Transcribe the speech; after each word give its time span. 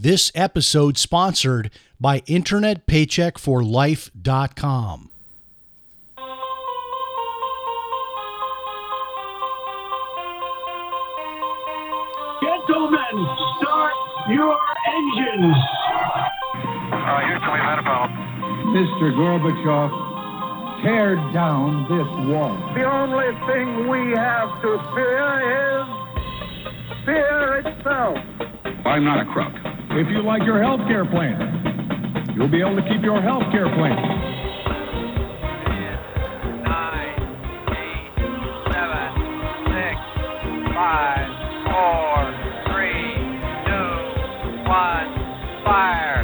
This 0.00 0.30
episode 0.32 0.96
sponsored 0.96 1.72
by 2.00 2.20
InternetPaycheckForLife.com. 2.20 5.10
Gentlemen, 12.40 13.16
start 13.58 13.94
your 14.30 14.54
engines. 14.86 15.58
Uh, 16.94 17.18
Houston, 17.26 17.50
we've 17.50 17.66
had 17.66 17.80
a 17.80 17.82
problem. 17.82 18.14
Mr. 18.78 19.10
Gorbachev, 19.18 19.90
tear 20.82 21.16
down 21.32 21.82
this 21.90 22.06
wall. 22.30 22.54
The 22.74 22.84
only 22.84 23.34
thing 23.50 23.88
we 23.88 24.12
have 24.16 24.62
to 24.62 24.78
fear 24.94 25.40
is 25.82 25.88
fear 27.04 27.58
itself. 27.66 28.18
I'm 28.84 29.04
not 29.04 29.20
a 29.20 29.24
crook. 29.32 29.52
If 29.90 30.08
you 30.10 30.22
like 30.22 30.42
your 30.44 30.62
health 30.62 30.80
care 30.88 31.04
plan, 31.04 32.32
you'll 32.36 32.50
be 32.50 32.60
able 32.60 32.76
to 32.76 32.82
keep 32.88 33.02
your 33.02 33.20
health 33.20 33.42
care 33.50 33.68
plan. 33.74 33.98
Nine, 36.62 37.18
eight, 37.74 38.12
seven, 38.70 39.10
six, 39.68 39.96
five, 40.72 41.28
four, 41.66 42.16
three, 42.70 43.18
two, 43.66 43.92
one, 44.70 45.10
fire. 45.66 46.22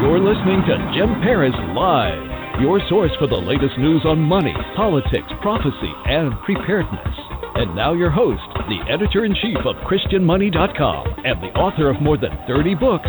You're 0.00 0.20
listening 0.20 0.62
to 0.70 0.74
Jim 0.94 1.20
Paris 1.20 1.56
Live, 1.74 2.60
your 2.62 2.80
source 2.88 3.12
for 3.18 3.26
the 3.26 3.36
latest 3.36 3.76
news 3.78 4.02
on 4.04 4.20
money, 4.20 4.54
politics, 4.76 5.28
prophecy, 5.42 5.92
and 6.06 6.32
preparedness. 6.44 7.16
And 7.56 7.74
now 7.74 7.92
your 7.94 8.10
host, 8.10 8.40
the 8.68 8.80
editor 8.90 9.24
in 9.24 9.34
chief 9.34 9.58
of 9.64 9.76
ChristianMoney.com 9.86 11.22
and 11.24 11.40
the 11.40 11.52
author 11.58 11.88
of 11.88 12.00
more 12.02 12.16
than 12.16 12.36
30 12.48 12.74
books, 12.74 13.08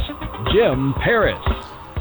Jim 0.53 0.93
Paris. 1.03 1.39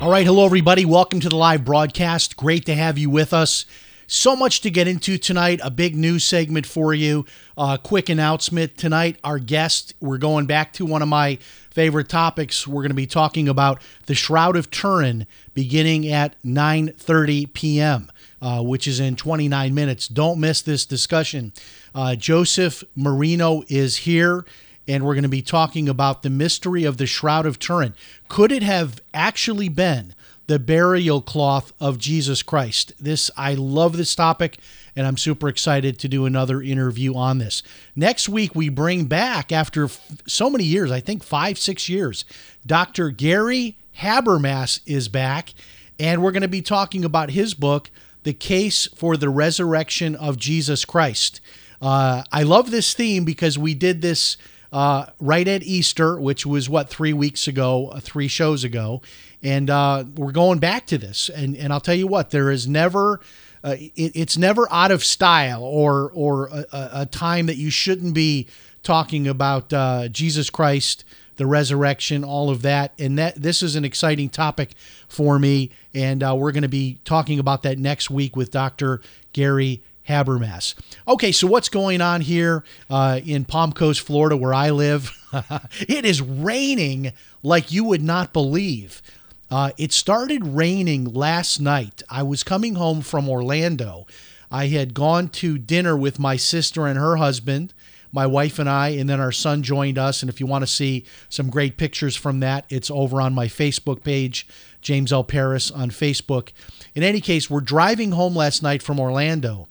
All 0.00 0.10
right, 0.10 0.26
hello 0.26 0.44
everybody. 0.44 0.84
Welcome 0.84 1.20
to 1.20 1.28
the 1.30 1.36
live 1.36 1.64
broadcast. 1.64 2.36
Great 2.36 2.66
to 2.66 2.74
have 2.74 2.98
you 2.98 3.08
with 3.08 3.32
us. 3.32 3.64
So 4.08 4.36
much 4.36 4.60
to 4.60 4.70
get 4.70 4.86
into 4.86 5.18
tonight. 5.18 5.58
A 5.64 5.70
big 5.70 5.96
news 5.96 6.22
segment 6.22 6.66
for 6.66 6.94
you. 6.94 7.24
Uh, 7.56 7.76
quick 7.76 8.08
announcement 8.08 8.76
tonight. 8.76 9.18
Our 9.24 9.38
guest. 9.38 9.94
We're 10.00 10.18
going 10.18 10.46
back 10.46 10.72
to 10.74 10.86
one 10.86 11.02
of 11.02 11.08
my 11.08 11.38
favorite 11.70 12.08
topics. 12.08 12.66
We're 12.68 12.82
going 12.82 12.90
to 12.90 12.94
be 12.94 13.06
talking 13.06 13.48
about 13.48 13.82
the 14.04 14.14
Shroud 14.14 14.54
of 14.54 14.70
Turin, 14.70 15.26
beginning 15.54 16.06
at 16.06 16.40
9:30 16.42 17.52
p.m., 17.52 18.12
uh, 18.40 18.62
which 18.62 18.86
is 18.86 19.00
in 19.00 19.16
29 19.16 19.74
minutes. 19.74 20.06
Don't 20.06 20.38
miss 20.38 20.62
this 20.62 20.86
discussion. 20.86 21.52
Uh, 21.96 22.14
Joseph 22.14 22.84
Marino 22.94 23.62
is 23.68 23.96
here 23.96 24.44
and 24.86 25.02
we're 25.02 25.14
going 25.14 25.22
to 25.22 25.30
be 25.30 25.40
talking 25.40 25.88
about 25.88 26.22
the 26.22 26.28
mystery 26.28 26.84
of 26.84 26.98
the 26.98 27.06
Shroud 27.06 27.46
of 27.46 27.58
Turin. 27.58 27.94
Could 28.28 28.52
it 28.52 28.62
have 28.62 29.00
actually 29.14 29.70
been 29.70 30.14
the 30.46 30.58
burial 30.58 31.22
cloth 31.22 31.72
of 31.80 31.96
Jesus 31.96 32.42
Christ? 32.42 32.92
This 33.00 33.30
I 33.34 33.54
love 33.54 33.96
this 33.96 34.14
topic 34.14 34.58
and 34.94 35.06
I'm 35.06 35.16
super 35.16 35.48
excited 35.48 35.98
to 36.00 36.06
do 36.06 36.26
another 36.26 36.60
interview 36.60 37.14
on 37.14 37.38
this. 37.38 37.62
Next 37.96 38.28
week 38.28 38.54
we 38.54 38.68
bring 38.68 39.06
back 39.06 39.50
after 39.50 39.86
f- 39.86 40.18
so 40.26 40.50
many 40.50 40.64
years, 40.64 40.92
I 40.92 41.00
think 41.00 41.24
5 41.24 41.58
6 41.58 41.88
years, 41.88 42.26
Dr. 42.66 43.08
Gary 43.08 43.78
Habermas 44.00 44.80
is 44.84 45.08
back 45.08 45.54
and 45.98 46.22
we're 46.22 46.32
going 46.32 46.42
to 46.42 46.46
be 46.46 46.60
talking 46.60 47.06
about 47.06 47.30
his 47.30 47.54
book 47.54 47.90
The 48.24 48.34
Case 48.34 48.86
for 48.94 49.16
the 49.16 49.30
Resurrection 49.30 50.14
of 50.14 50.36
Jesus 50.36 50.84
Christ. 50.84 51.40
Uh, 51.80 52.22
I 52.32 52.42
love 52.42 52.70
this 52.70 52.94
theme 52.94 53.24
because 53.24 53.58
we 53.58 53.74
did 53.74 54.02
this 54.02 54.36
uh, 54.72 55.06
right 55.20 55.46
at 55.46 55.62
Easter, 55.62 56.18
which 56.20 56.44
was 56.44 56.68
what 56.68 56.88
three 56.88 57.12
weeks 57.12 57.46
ago, 57.48 57.88
uh, 57.88 58.00
three 58.00 58.28
shows 58.28 58.64
ago, 58.64 59.00
and 59.42 59.70
uh, 59.70 60.04
we're 60.16 60.32
going 60.32 60.58
back 60.58 60.86
to 60.86 60.98
this. 60.98 61.28
And 61.28 61.56
and 61.56 61.72
I'll 61.72 61.80
tell 61.80 61.94
you 61.94 62.06
what, 62.06 62.30
there 62.30 62.50
is 62.50 62.66
never. 62.66 63.20
Uh, 63.64 63.76
it, 63.78 64.12
it's 64.14 64.36
never 64.36 64.70
out 64.70 64.90
of 64.90 65.02
style 65.04 65.62
or 65.62 66.10
or 66.14 66.48
a, 66.48 66.66
a, 66.92 67.06
time 67.06 67.46
that 67.46 67.56
you 67.56 67.70
shouldn't 67.70 68.14
be 68.14 68.46
talking 68.82 69.26
about 69.26 69.72
uh, 69.72 70.08
Jesus 70.08 70.50
Christ, 70.50 71.04
the 71.36 71.46
resurrection, 71.46 72.22
all 72.22 72.50
of 72.50 72.62
that. 72.62 72.92
And 72.98 73.18
that 73.18 73.34
this 73.34 73.62
is 73.62 73.74
an 73.74 73.84
exciting 73.84 74.28
topic 74.28 74.74
for 75.08 75.38
me, 75.38 75.70
and 75.94 76.22
we're 76.22 76.52
going 76.52 76.62
to 76.62 76.68
be 76.68 76.98
talking 77.04 77.38
about 77.38 77.62
that 77.62 77.78
next 77.78 78.10
week 78.10 78.36
with 78.36 78.50
Dr. 78.50 79.00
Gary 79.32 79.82
Habermas. 80.08 80.74
Okay, 81.06 81.32
so 81.32 81.46
what's 81.46 81.68
going 81.68 82.00
on 82.00 82.20
here 82.20 82.64
uh, 82.88 83.20
in 83.24 83.44
Palm 83.44 83.72
Coast, 83.72 84.00
Florida, 84.00 84.36
where 84.36 84.54
I 84.54 84.70
live? 84.70 85.12
it 85.80 86.04
is 86.04 86.22
raining 86.22 87.12
like 87.42 87.72
you 87.72 87.84
would 87.84 88.02
not 88.02 88.32
believe. 88.32 89.02
Uh, 89.50 89.70
it 89.78 89.92
started 89.92 90.44
raining 90.44 91.04
last 91.04 91.60
night. 91.60 92.02
I 92.10 92.22
was 92.22 92.42
coming 92.42 92.74
home 92.74 93.00
from 93.00 93.28
Orlando. 93.28 94.06
I 94.50 94.66
had 94.68 94.94
gone 94.94 95.28
to 95.28 95.58
dinner 95.58 95.96
with 95.96 96.18
my 96.18 96.36
sister 96.36 96.86
and 96.86 96.98
her 96.98 97.16
husband, 97.16 97.74
my 98.12 98.26
wife 98.26 98.58
and 98.58 98.68
I, 98.68 98.90
and 98.90 99.08
then 99.08 99.20
our 99.20 99.32
son 99.32 99.62
joined 99.62 99.98
us. 99.98 100.22
And 100.22 100.30
if 100.30 100.40
you 100.40 100.46
want 100.46 100.62
to 100.62 100.66
see 100.66 101.04
some 101.28 101.50
great 101.50 101.76
pictures 101.76 102.16
from 102.16 102.40
that, 102.40 102.64
it's 102.68 102.90
over 102.90 103.20
on 103.20 103.34
my 103.34 103.46
Facebook 103.46 104.02
page, 104.02 104.46
James 104.80 105.12
L. 105.12 105.24
Paris 105.24 105.70
on 105.70 105.90
Facebook. 105.90 106.50
In 106.94 107.02
any 107.02 107.20
case, 107.20 107.50
we're 107.50 107.60
driving 107.60 108.12
home 108.12 108.34
last 108.34 108.62
night 108.62 108.82
from 108.82 108.98
Orlando 108.98 109.68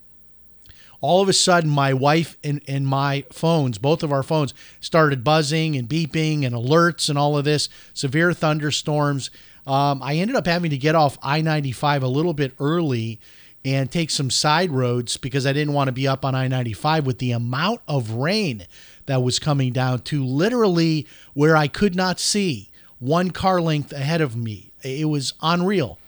all 1.02 1.22
of 1.22 1.30
a 1.30 1.34
sudden 1.34 1.70
my 1.70 1.94
wife 1.94 2.38
and, 2.44 2.62
and 2.68 2.88
my 2.88 3.24
phones 3.32 3.78
both 3.78 4.04
of 4.04 4.12
our 4.12 4.24
phones 4.24 4.54
started 4.80 5.24
buzzing 5.24 5.76
and 5.76 5.88
beeping 5.88 6.46
and 6.46 6.56
alerts 6.56 7.10
and 7.10 7.18
all 7.18 7.38
of 7.38 7.46
this 7.46 7.70
severe 7.94 8.34
thunderstorms. 8.34 9.30
Um, 9.68 10.02
i 10.04 10.16
ended 10.16 10.36
up 10.36 10.48
having 10.48 10.72
to 10.72 10.78
get 10.78 10.96
off 10.96 11.18
i-95 11.24 12.04
a 12.04 12.08
little 12.08 12.34
bit 12.34 12.54
early 12.60 13.20
and 13.64 13.92
take 13.92 14.12
some 14.12 14.30
side 14.30 14.72
roads 14.72 15.18
because 15.18 15.46
i 15.48 15.54
didn't 15.54 15.74
want 15.74 15.88
to 15.88 15.92
be 15.92 16.08
up 16.08 16.24
on 16.24 16.36
i-95 16.36 17.04
with 17.04 17.20
the 17.20 17.32
amount 17.32 17.82
of 17.88 18.12
rain 18.12 18.68
that 19.08 19.24
was 19.24 19.40
coming 19.40 19.74
down 19.74 20.00
to 20.00 20.24
literally 20.24 21.08
where 21.34 21.58
i 21.58 21.68
could 21.68 21.96
not 21.96 22.20
see 22.20 22.70
one 23.00 23.32
car 23.32 23.62
length 23.62 23.92
ahead 23.92 24.22
of 24.22 24.36
me. 24.36 24.72
It 24.84 25.10
was 25.10 25.34
unreal. 25.42 26.00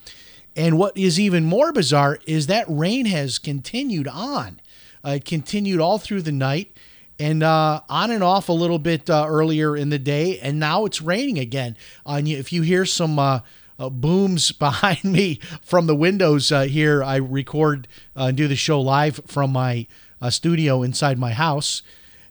And 0.56 0.78
what 0.78 0.98
is 0.98 1.20
even 1.20 1.46
more 1.46 1.72
bizarre 1.72 2.20
is 2.26 2.48
that 2.48 2.66
rain 2.68 3.06
has 3.06 3.38
continued 3.38 4.08
on 4.08 4.60
uh, 5.08 5.12
it 5.12 5.26
continued 5.26 5.80
all 5.80 5.98
through 5.98 6.22
the 6.22 6.32
night 6.32 6.76
and 7.18 7.42
uh, 7.42 7.82
on 7.90 8.12
and 8.12 8.24
off 8.24 8.50
a 8.50 8.54
little 8.54 8.80
bit 8.80 9.10
uh, 9.10 9.26
earlier 9.28 9.76
in 9.76 9.90
the 9.90 10.00
day. 10.00 10.38
And 10.40 10.60
now 10.60 10.86
it's 10.86 11.02
raining 11.02 11.40
again. 11.40 11.78
Uh, 12.06 12.16
and 12.16 12.28
if 12.28 12.52
you 12.52 12.62
hear 12.62 12.86
some 12.86 13.18
uh, 13.18 13.40
uh, 13.80 13.90
booms 13.90 14.52
behind 14.60 15.04
me 15.06 15.40
from 15.62 15.88
the 15.88 15.96
windows 15.96 16.50
here, 16.50 17.04
I 17.04 17.16
record 17.16 17.88
and 18.16 18.36
do 18.36 18.48
the 18.48 18.56
show 18.56 18.82
live 18.82 19.22
from 19.26 19.52
my 19.52 19.88
studio 20.30 20.84
inside 20.84 21.18
my 21.18 21.32
house. 21.32 21.84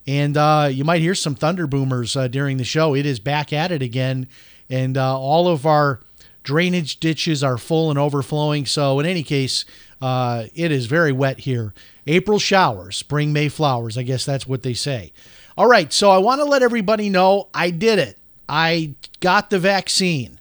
And 0.06 0.36
you 0.74 0.84
might 0.84 1.00
hear 1.00 1.14
some 1.14 1.34
thunder 1.34 1.66
boomers 1.66 2.12
during 2.30 2.58
the 2.58 2.64
show. 2.64 2.94
It 2.94 3.06
is 3.06 3.18
back 3.18 3.52
at 3.52 3.72
it 3.72 3.82
again. 3.82 4.28
And 4.68 4.96
all 4.96 5.48
of 5.48 5.66
our 5.66 6.00
drainage 6.42 7.00
ditches 7.00 7.42
are 7.42 7.58
full 7.58 7.90
and 7.90 7.98
overflowing. 7.98 8.66
So, 8.66 9.00
in 9.00 9.06
any 9.06 9.24
case, 9.24 9.64
it 10.00 10.70
is 10.70 10.86
very 10.86 11.10
wet 11.10 11.40
here. 11.40 11.72
April 12.06 12.38
showers, 12.38 12.96
spring 12.96 13.32
May 13.32 13.48
flowers. 13.48 13.98
I 13.98 14.02
guess 14.02 14.24
that's 14.24 14.46
what 14.46 14.62
they 14.62 14.74
say. 14.74 15.12
All 15.58 15.66
right, 15.66 15.92
so 15.92 16.10
I 16.10 16.18
want 16.18 16.40
to 16.40 16.44
let 16.44 16.62
everybody 16.62 17.08
know 17.08 17.48
I 17.54 17.70
did 17.70 17.98
it. 17.98 18.18
I 18.48 18.94
got 19.20 19.50
the 19.50 19.58
vaccine, 19.58 20.38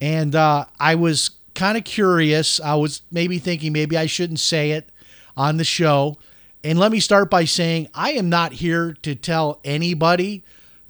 and 0.00 0.34
uh, 0.34 0.66
I 0.78 0.96
was 0.96 1.30
kind 1.54 1.78
of 1.78 1.84
curious. 1.84 2.60
I 2.60 2.74
was 2.74 3.02
maybe 3.10 3.38
thinking 3.38 3.72
maybe 3.72 3.96
I 3.96 4.06
shouldn't 4.06 4.40
say 4.40 4.72
it 4.72 4.90
on 5.36 5.56
the 5.56 5.64
show. 5.64 6.18
And 6.62 6.78
let 6.78 6.92
me 6.92 7.00
start 7.00 7.30
by 7.30 7.44
saying 7.44 7.88
I 7.94 8.12
am 8.12 8.28
not 8.28 8.54
here 8.54 8.96
to 9.02 9.14
tell 9.14 9.60
anybody 9.64 10.42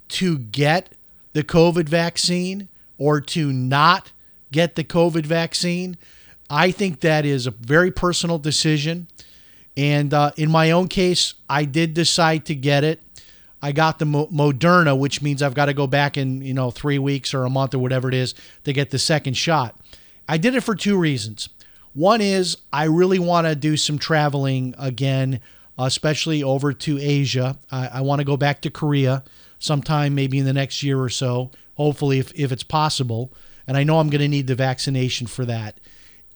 to 0.09 0.37
get 0.37 0.93
the 1.33 1.43
COVID 1.43 1.89
vaccine 1.89 2.69
or 2.97 3.19
to 3.21 3.51
not 3.51 4.11
get 4.51 4.75
the 4.75 4.83
COVID 4.83 5.25
vaccine. 5.25 5.97
I 6.49 6.71
think 6.71 7.01
that 7.01 7.25
is 7.25 7.47
a 7.47 7.51
very 7.51 7.91
personal 7.91 8.37
decision. 8.37 9.07
And 9.77 10.13
uh, 10.13 10.31
in 10.37 10.49
my 10.49 10.71
own 10.71 10.87
case, 10.87 11.33
I 11.49 11.65
did 11.65 11.93
decide 11.93 12.45
to 12.45 12.55
get 12.55 12.83
it. 12.83 13.01
I 13.61 13.71
got 13.71 13.99
the 13.99 14.05
Mo- 14.05 14.27
Moderna, 14.27 14.97
which 14.97 15.21
means 15.21 15.41
I've 15.41 15.53
got 15.53 15.65
to 15.65 15.73
go 15.73 15.87
back 15.87 16.17
in, 16.17 16.41
you 16.41 16.53
know, 16.53 16.71
three 16.71 16.99
weeks 16.99 17.33
or 17.33 17.43
a 17.43 17.49
month 17.49 17.73
or 17.73 17.79
whatever 17.79 18.07
it 18.07 18.13
is 18.13 18.35
to 18.63 18.73
get 18.73 18.91
the 18.91 18.99
second 18.99 19.33
shot. 19.33 19.75
I 20.29 20.37
did 20.37 20.55
it 20.55 20.61
for 20.61 20.75
two 20.75 20.97
reasons. 20.97 21.49
One 21.93 22.21
is 22.21 22.57
I 22.71 22.85
really 22.85 23.19
want 23.19 23.47
to 23.47 23.55
do 23.55 23.77
some 23.77 23.97
traveling 23.97 24.75
again, 24.77 25.39
especially 25.77 26.43
over 26.43 26.73
to 26.73 26.99
Asia. 26.99 27.57
I, 27.71 27.87
I 27.87 28.01
want 28.01 28.19
to 28.19 28.25
go 28.25 28.37
back 28.37 28.61
to 28.61 28.69
Korea 28.69 29.23
sometime, 29.59 30.13
maybe 30.13 30.37
in 30.37 30.45
the 30.45 30.53
next 30.53 30.83
year 30.83 30.99
or 30.99 31.09
so, 31.09 31.51
hopefully, 31.75 32.19
if, 32.19 32.33
if 32.35 32.51
it's 32.51 32.63
possible. 32.63 33.33
And 33.65 33.77
I 33.77 33.83
know 33.83 33.99
I'm 33.99 34.09
going 34.09 34.21
to 34.21 34.27
need 34.27 34.47
the 34.47 34.55
vaccination 34.55 35.25
for 35.25 35.45
that. 35.45 35.79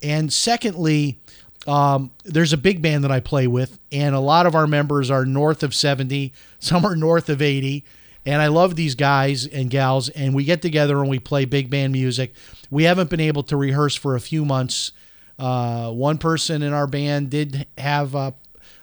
And 0.01 0.31
secondly, 0.31 1.19
um, 1.67 2.11
there's 2.23 2.53
a 2.53 2.57
big 2.57 2.81
band 2.81 3.03
that 3.03 3.11
I 3.11 3.19
play 3.19 3.47
with, 3.47 3.79
and 3.91 4.15
a 4.15 4.19
lot 4.19 4.45
of 4.45 4.56
our 4.56 4.67
members 4.67 5.11
are 5.11 5.25
north 5.25 5.63
of 5.63 5.75
70, 5.75 6.33
some 6.59 6.85
are 6.85 6.95
north 6.95 7.29
of 7.29 7.41
80. 7.41 7.83
And 8.25 8.41
I 8.41 8.47
love 8.47 8.75
these 8.75 8.95
guys 8.95 9.47
and 9.47 9.69
gals, 9.69 10.09
and 10.09 10.35
we 10.35 10.44
get 10.44 10.61
together 10.61 11.00
and 11.00 11.09
we 11.09 11.19
play 11.19 11.45
big 11.45 11.69
band 11.69 11.94
music. 11.94 12.33
We 12.69 12.83
haven't 12.83 13.09
been 13.09 13.21
able 13.21 13.44
to 13.44 13.57
rehearse 13.57 13.95
for 13.95 14.15
a 14.15 14.19
few 14.19 14.45
months. 14.45 14.91
Uh, 15.39 15.91
one 15.91 16.17
person 16.17 16.61
in 16.61 16.73
our 16.73 16.85
band 16.85 17.29
did 17.29 17.65
have 17.77 18.15
uh, 18.15 18.31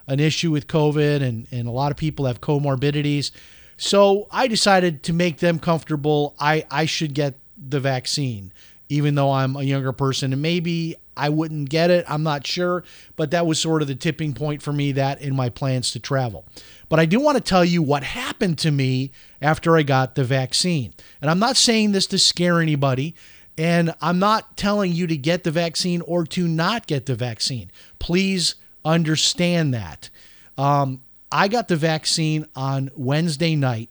an 0.06 0.20
issue 0.20 0.50
with 0.50 0.66
COVID, 0.66 1.22
and, 1.22 1.46
and 1.50 1.68
a 1.68 1.70
lot 1.70 1.92
of 1.92 1.98
people 1.98 2.24
have 2.24 2.40
comorbidities. 2.40 3.30
So 3.76 4.26
I 4.30 4.48
decided 4.48 5.02
to 5.04 5.12
make 5.12 5.38
them 5.38 5.58
comfortable. 5.58 6.34
I, 6.40 6.64
I 6.70 6.86
should 6.86 7.14
get 7.14 7.34
the 7.56 7.78
vaccine, 7.78 8.52
even 8.88 9.14
though 9.16 9.30
I'm 9.30 9.54
a 9.54 9.62
younger 9.62 9.92
person. 9.92 10.32
And 10.32 10.40
maybe 10.40 10.96
I 11.16 11.28
wouldn't 11.28 11.70
get 11.70 11.90
it. 11.90 12.04
I'm 12.08 12.22
not 12.22 12.46
sure. 12.46 12.84
But 13.16 13.30
that 13.30 13.46
was 13.46 13.58
sort 13.58 13.82
of 13.82 13.88
the 13.88 13.94
tipping 13.94 14.34
point 14.34 14.62
for 14.62 14.72
me, 14.72 14.92
that 14.92 15.20
in 15.20 15.34
my 15.34 15.48
plans 15.48 15.90
to 15.92 16.00
travel. 16.00 16.44
But 16.88 17.00
I 17.00 17.06
do 17.06 17.20
want 17.20 17.36
to 17.36 17.42
tell 17.42 17.64
you 17.64 17.82
what 17.82 18.02
happened 18.02 18.58
to 18.58 18.70
me 18.70 19.12
after 19.40 19.76
I 19.76 19.82
got 19.82 20.14
the 20.14 20.24
vaccine. 20.24 20.94
And 21.20 21.30
I'm 21.30 21.38
not 21.38 21.56
saying 21.56 21.92
this 21.92 22.06
to 22.08 22.18
scare 22.18 22.60
anybody. 22.60 23.14
And 23.58 23.94
I'm 24.02 24.18
not 24.18 24.56
telling 24.56 24.92
you 24.92 25.06
to 25.06 25.16
get 25.16 25.44
the 25.44 25.50
vaccine 25.50 26.02
or 26.02 26.24
to 26.26 26.46
not 26.46 26.86
get 26.86 27.06
the 27.06 27.14
vaccine. 27.14 27.70
Please 27.98 28.56
understand 28.84 29.72
that. 29.74 30.10
Um, 30.58 31.02
I 31.32 31.48
got 31.48 31.68
the 31.68 31.76
vaccine 31.76 32.46
on 32.54 32.90
Wednesday 32.94 33.56
night. 33.56 33.90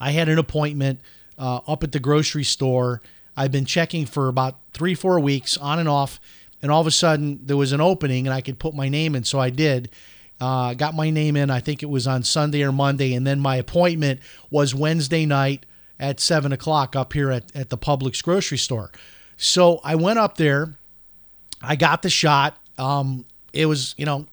I 0.00 0.10
had 0.10 0.28
an 0.28 0.38
appointment 0.38 1.00
uh, 1.38 1.60
up 1.66 1.84
at 1.84 1.92
the 1.92 2.00
grocery 2.00 2.44
store. 2.44 3.02
I've 3.36 3.52
been 3.52 3.64
checking 3.64 4.06
for 4.06 4.28
about 4.28 4.58
three, 4.72 4.94
four 4.94 5.20
weeks 5.20 5.56
on 5.56 5.78
and 5.78 5.88
off. 5.88 6.20
And 6.62 6.72
all 6.72 6.80
of 6.80 6.86
a 6.86 6.92
sudden, 6.92 7.40
there 7.44 7.56
was 7.56 7.72
an 7.72 7.80
opening 7.80 8.26
and 8.26 8.34
I 8.34 8.40
could 8.40 8.58
put 8.58 8.74
my 8.74 8.88
name 8.88 9.14
in. 9.14 9.24
So 9.24 9.38
I 9.38 9.50
did. 9.50 9.90
Uh, 10.40 10.74
got 10.74 10.94
my 10.94 11.10
name 11.10 11.36
in. 11.36 11.50
I 11.50 11.60
think 11.60 11.82
it 11.82 11.86
was 11.86 12.06
on 12.06 12.22
Sunday 12.22 12.62
or 12.62 12.72
Monday. 12.72 13.14
And 13.14 13.26
then 13.26 13.40
my 13.40 13.56
appointment 13.56 14.20
was 14.50 14.74
Wednesday 14.74 15.26
night 15.26 15.66
at 15.98 16.20
7 16.20 16.52
o'clock 16.52 16.94
up 16.94 17.12
here 17.12 17.30
at, 17.30 17.54
at 17.54 17.70
the 17.70 17.78
Publix 17.78 18.22
grocery 18.22 18.58
store. 18.58 18.90
So 19.36 19.80
I 19.84 19.94
went 19.94 20.18
up 20.18 20.36
there. 20.36 20.74
I 21.62 21.76
got 21.76 22.02
the 22.02 22.10
shot. 22.10 22.58
Um, 22.78 23.24
it 23.52 23.66
was, 23.66 23.94
you 23.96 24.04
know, 24.04 24.26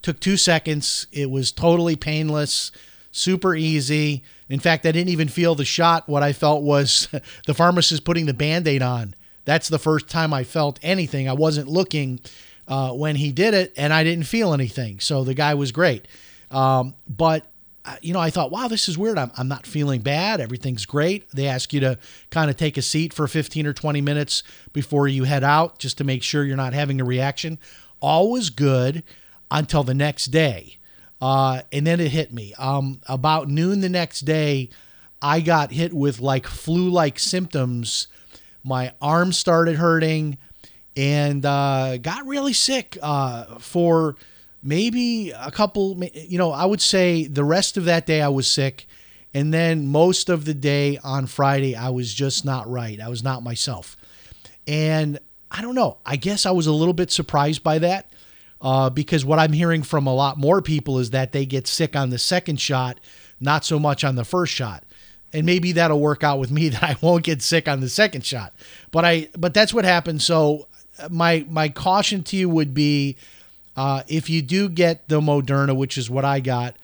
took 0.00 0.20
two 0.20 0.36
seconds. 0.36 1.06
It 1.12 1.30
was 1.30 1.52
totally 1.52 1.96
painless, 1.96 2.72
super 3.10 3.54
easy. 3.54 4.24
In 4.52 4.60
fact, 4.60 4.84
I 4.84 4.92
didn't 4.92 5.08
even 5.08 5.28
feel 5.28 5.54
the 5.54 5.64
shot. 5.64 6.10
What 6.10 6.22
I 6.22 6.34
felt 6.34 6.62
was 6.62 7.08
the 7.46 7.54
pharmacist 7.54 8.04
putting 8.04 8.26
the 8.26 8.34
band 8.34 8.68
aid 8.68 8.82
on. 8.82 9.14
That's 9.46 9.70
the 9.70 9.78
first 9.78 10.10
time 10.10 10.34
I 10.34 10.44
felt 10.44 10.78
anything. 10.82 11.26
I 11.26 11.32
wasn't 11.32 11.68
looking 11.68 12.20
uh, 12.68 12.92
when 12.92 13.16
he 13.16 13.32
did 13.32 13.54
it, 13.54 13.72
and 13.78 13.94
I 13.94 14.04
didn't 14.04 14.26
feel 14.26 14.52
anything. 14.52 15.00
So 15.00 15.24
the 15.24 15.32
guy 15.32 15.54
was 15.54 15.72
great. 15.72 16.06
Um, 16.50 16.94
but 17.08 17.50
uh, 17.86 17.96
you 18.02 18.12
know, 18.12 18.20
I 18.20 18.28
thought, 18.28 18.50
wow, 18.50 18.68
this 18.68 18.90
is 18.90 18.98
weird. 18.98 19.16
I'm, 19.16 19.32
I'm 19.38 19.48
not 19.48 19.66
feeling 19.66 20.02
bad. 20.02 20.38
Everything's 20.38 20.84
great. 20.84 21.30
They 21.30 21.46
ask 21.46 21.72
you 21.72 21.80
to 21.80 21.98
kind 22.28 22.50
of 22.50 22.58
take 22.58 22.76
a 22.76 22.82
seat 22.82 23.14
for 23.14 23.26
15 23.26 23.66
or 23.66 23.72
20 23.72 24.02
minutes 24.02 24.42
before 24.74 25.08
you 25.08 25.24
head 25.24 25.42
out 25.42 25.78
just 25.78 25.96
to 25.96 26.04
make 26.04 26.22
sure 26.22 26.44
you're 26.44 26.58
not 26.58 26.74
having 26.74 27.00
a 27.00 27.04
reaction. 27.04 27.58
All 28.00 28.30
was 28.30 28.50
good 28.50 29.02
until 29.50 29.82
the 29.82 29.94
next 29.94 30.26
day. 30.26 30.76
Uh, 31.22 31.62
and 31.70 31.86
then 31.86 32.00
it 32.00 32.10
hit 32.10 32.32
me. 32.32 32.52
Um, 32.58 33.00
about 33.06 33.48
noon 33.48 33.80
the 33.80 33.88
next 33.88 34.22
day, 34.22 34.70
I 35.22 35.38
got 35.40 35.70
hit 35.70 35.92
with 35.92 36.18
like 36.18 36.48
flu 36.48 36.90
like 36.90 37.20
symptoms. 37.20 38.08
My 38.64 38.92
arm 39.00 39.32
started 39.32 39.76
hurting 39.76 40.36
and 40.96 41.46
uh, 41.46 41.98
got 41.98 42.26
really 42.26 42.52
sick 42.52 42.98
uh, 43.00 43.60
for 43.60 44.16
maybe 44.64 45.30
a 45.30 45.52
couple, 45.52 46.02
you 46.12 46.38
know, 46.38 46.50
I 46.50 46.64
would 46.64 46.80
say 46.80 47.28
the 47.28 47.44
rest 47.44 47.76
of 47.76 47.84
that 47.84 48.04
day 48.04 48.20
I 48.20 48.28
was 48.28 48.48
sick. 48.48 48.88
And 49.32 49.54
then 49.54 49.86
most 49.86 50.28
of 50.28 50.44
the 50.44 50.54
day 50.54 50.98
on 51.04 51.26
Friday, 51.28 51.76
I 51.76 51.90
was 51.90 52.12
just 52.12 52.44
not 52.44 52.68
right. 52.68 53.00
I 53.00 53.08
was 53.08 53.22
not 53.22 53.44
myself. 53.44 53.96
And 54.66 55.20
I 55.52 55.62
don't 55.62 55.76
know. 55.76 55.98
I 56.04 56.16
guess 56.16 56.46
I 56.46 56.50
was 56.50 56.66
a 56.66 56.72
little 56.72 56.94
bit 56.94 57.12
surprised 57.12 57.62
by 57.62 57.78
that 57.78 58.11
uh, 58.62 58.88
because 58.88 59.24
what 59.24 59.40
I'm 59.40 59.52
hearing 59.52 59.82
from 59.82 60.06
a 60.06 60.14
lot 60.14 60.38
more 60.38 60.62
people 60.62 60.98
is 61.00 61.10
that 61.10 61.32
they 61.32 61.44
get 61.44 61.66
sick 61.66 61.96
on 61.96 62.10
the 62.10 62.18
second 62.18 62.60
shot, 62.60 63.00
not 63.40 63.64
so 63.64 63.78
much 63.78 64.04
on 64.04 64.14
the 64.14 64.24
first 64.24 64.52
shot. 64.52 64.84
And 65.32 65.44
maybe 65.44 65.72
that'll 65.72 65.98
work 65.98 66.22
out 66.22 66.38
with 66.38 66.50
me 66.50 66.68
that 66.70 66.82
I 66.82 66.96
won't 67.00 67.24
get 67.24 67.42
sick 67.42 67.68
on 67.68 67.80
the 67.80 67.88
second 67.88 68.24
shot. 68.24 68.54
But 68.92 69.04
I 69.04 69.28
but 69.36 69.52
that's 69.52 69.74
what 69.74 69.84
happened. 69.84 70.22
So 70.22 70.68
uh, 70.98 71.08
my 71.10 71.44
my 71.50 71.68
caution 71.68 72.22
to 72.24 72.36
you 72.36 72.48
would 72.48 72.72
be 72.72 73.16
uh, 73.76 74.02
if 74.06 74.30
you 74.30 74.42
do 74.42 74.68
get 74.68 75.08
the 75.08 75.20
Moderna, 75.20 75.76
which 75.76 75.98
is 75.98 76.08
what 76.08 76.24
I 76.24 76.40
got, 76.40 76.76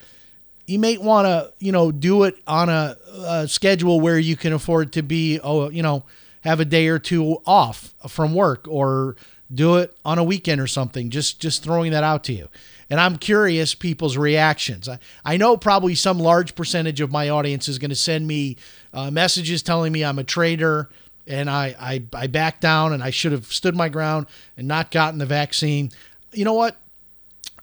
you 0.65 0.79
may 0.79 0.97
want 0.97 1.27
to, 1.27 1.53
you 1.59 1.71
know, 1.71 1.91
do 1.91 2.23
it 2.23 2.35
on 2.47 2.69
a, 2.69 2.97
a, 3.25 3.47
schedule 3.47 3.99
where 3.99 4.17
you 4.17 4.35
can 4.35 4.53
afford 4.53 4.93
to 4.93 5.03
be, 5.03 5.39
oh, 5.39 5.69
you 5.69 5.83
know, 5.83 6.03
have 6.41 6.59
a 6.59 6.65
day 6.65 6.87
or 6.87 6.99
two 6.99 7.37
off 7.45 7.93
from 8.07 8.33
work 8.33 8.67
or 8.67 9.15
do 9.53 9.77
it 9.77 9.95
on 10.05 10.17
a 10.19 10.23
weekend 10.23 10.61
or 10.61 10.67
something. 10.67 11.09
Just 11.09 11.39
just 11.39 11.63
throwing 11.63 11.91
that 11.91 12.03
out 12.03 12.23
to 12.25 12.33
you. 12.33 12.47
And 12.89 12.99
I'm 12.99 13.17
curious 13.17 13.75
people's 13.75 14.17
reactions. 14.17 14.89
I, 14.89 14.99
I 15.23 15.37
know 15.37 15.57
probably 15.57 15.93
some 15.93 16.19
large 16.19 16.55
percentage 16.55 17.01
of 17.01 17.11
my 17.11 17.29
audience 17.29 17.67
is 17.67 17.77
going 17.77 17.89
to 17.89 17.95
send 17.95 18.27
me 18.27 18.57
uh, 18.93 19.11
messages 19.11 19.61
telling 19.61 19.91
me 19.91 20.03
I'm 20.03 20.19
a 20.19 20.23
traitor 20.23 20.89
and 21.27 21.49
I, 21.49 21.75
I 21.79 22.03
I 22.13 22.27
backed 22.27 22.61
down 22.61 22.93
and 22.93 23.03
I 23.03 23.11
should 23.11 23.31
have 23.31 23.45
stood 23.53 23.75
my 23.75 23.89
ground 23.89 24.27
and 24.57 24.67
not 24.67 24.91
gotten 24.91 25.19
the 25.19 25.25
vaccine 25.25 25.91
you 26.33 26.45
know 26.45 26.53
what? 26.53 26.77